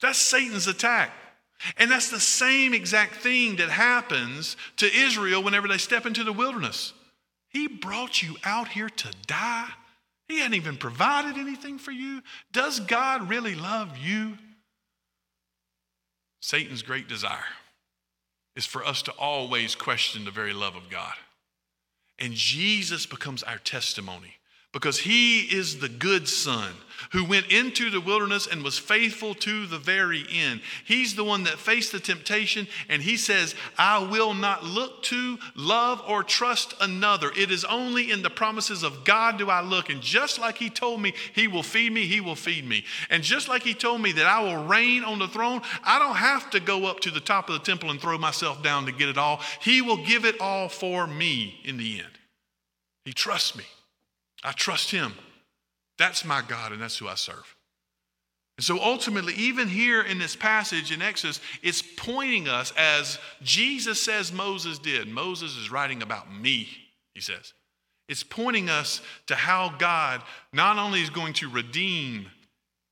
[0.00, 1.12] That's Satan's attack.
[1.76, 6.32] And that's the same exact thing that happens to Israel whenever they step into the
[6.32, 6.94] wilderness.
[7.48, 9.68] He brought you out here to die.
[10.28, 12.22] He hadn't even provided anything for you.
[12.52, 14.38] Does God really love you?
[16.40, 17.44] Satan's great desire
[18.56, 21.14] is for us to always question the very love of God.
[22.18, 24.36] And Jesus becomes our testimony
[24.72, 26.72] because he is the good son
[27.12, 30.60] who went into the wilderness and was faithful to the very end.
[30.84, 35.38] He's the one that faced the temptation and he says, I will not look to,
[35.54, 37.30] love, or trust another.
[37.36, 39.90] It is only in the promises of God do I look.
[39.90, 42.84] And just like he told me he will feed me, he will feed me.
[43.08, 46.16] And just like he told me that I will reign on the throne, I don't
[46.16, 48.92] have to go up to the top of the temple and throw myself down to
[48.92, 49.40] get it all.
[49.60, 52.18] He will give it all for me in the end.
[53.04, 53.64] He trusts me.
[54.42, 55.14] I trust him.
[56.00, 57.54] That's my God, and that's who I serve.
[58.56, 64.02] And so ultimately, even here in this passage in Exodus, it's pointing us as Jesus
[64.02, 65.08] says Moses did.
[65.08, 66.68] Moses is writing about me,
[67.14, 67.52] he says.
[68.08, 70.22] It's pointing us to how God
[70.54, 72.28] not only is going to redeem,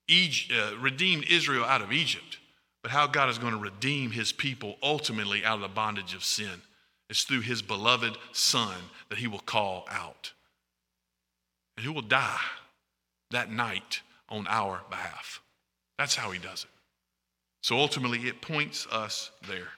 [0.06, 2.36] Egypt, uh, redeem Israel out of Egypt,
[2.82, 6.22] but how God is going to redeem his people ultimately out of the bondage of
[6.22, 6.60] sin.
[7.08, 8.76] It's through his beloved Son
[9.08, 10.34] that he will call out
[11.78, 12.38] and who will die
[13.30, 15.40] that night on our behalf.
[15.98, 16.70] That's how he does it.
[17.62, 19.68] So ultimately, it points us there.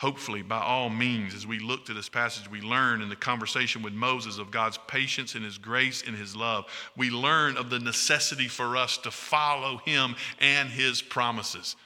[0.00, 3.82] Hopefully, by all means, as we look to this passage, we learn in the conversation
[3.82, 6.64] with Moses of God's patience and his grace and his love.
[6.96, 11.76] We learn of the necessity for us to follow him and his promises.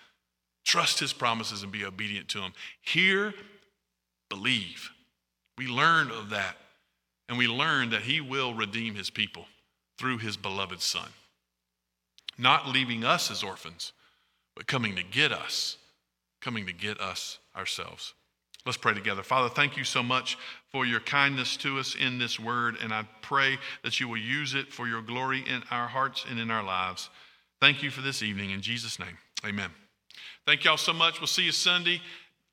[0.64, 2.52] Trust his promises and be obedient to him.
[2.80, 3.34] Hear,
[4.30, 4.90] believe.
[5.58, 6.56] We learn of that
[7.28, 9.46] and we learn that he will redeem his people
[9.98, 11.08] through his beloved son.
[12.38, 13.92] Not leaving us as orphans,
[14.54, 15.78] but coming to get us,
[16.40, 18.14] coming to get us ourselves.
[18.66, 19.22] Let's pray together.
[19.22, 20.36] Father, thank you so much
[20.72, 24.54] for your kindness to us in this word, and I pray that you will use
[24.54, 27.08] it for your glory in our hearts and in our lives.
[27.60, 28.50] Thank you for this evening.
[28.50, 29.70] In Jesus' name, amen.
[30.46, 31.20] Thank y'all so much.
[31.20, 32.02] We'll see you Sunday.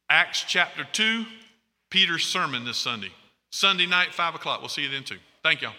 [0.09, 1.25] Acts chapter 2,
[1.89, 3.11] Peter's sermon this Sunday.
[3.51, 4.59] Sunday night, 5 o'clock.
[4.61, 5.17] We'll see you then too.
[5.41, 5.73] Thank y'all.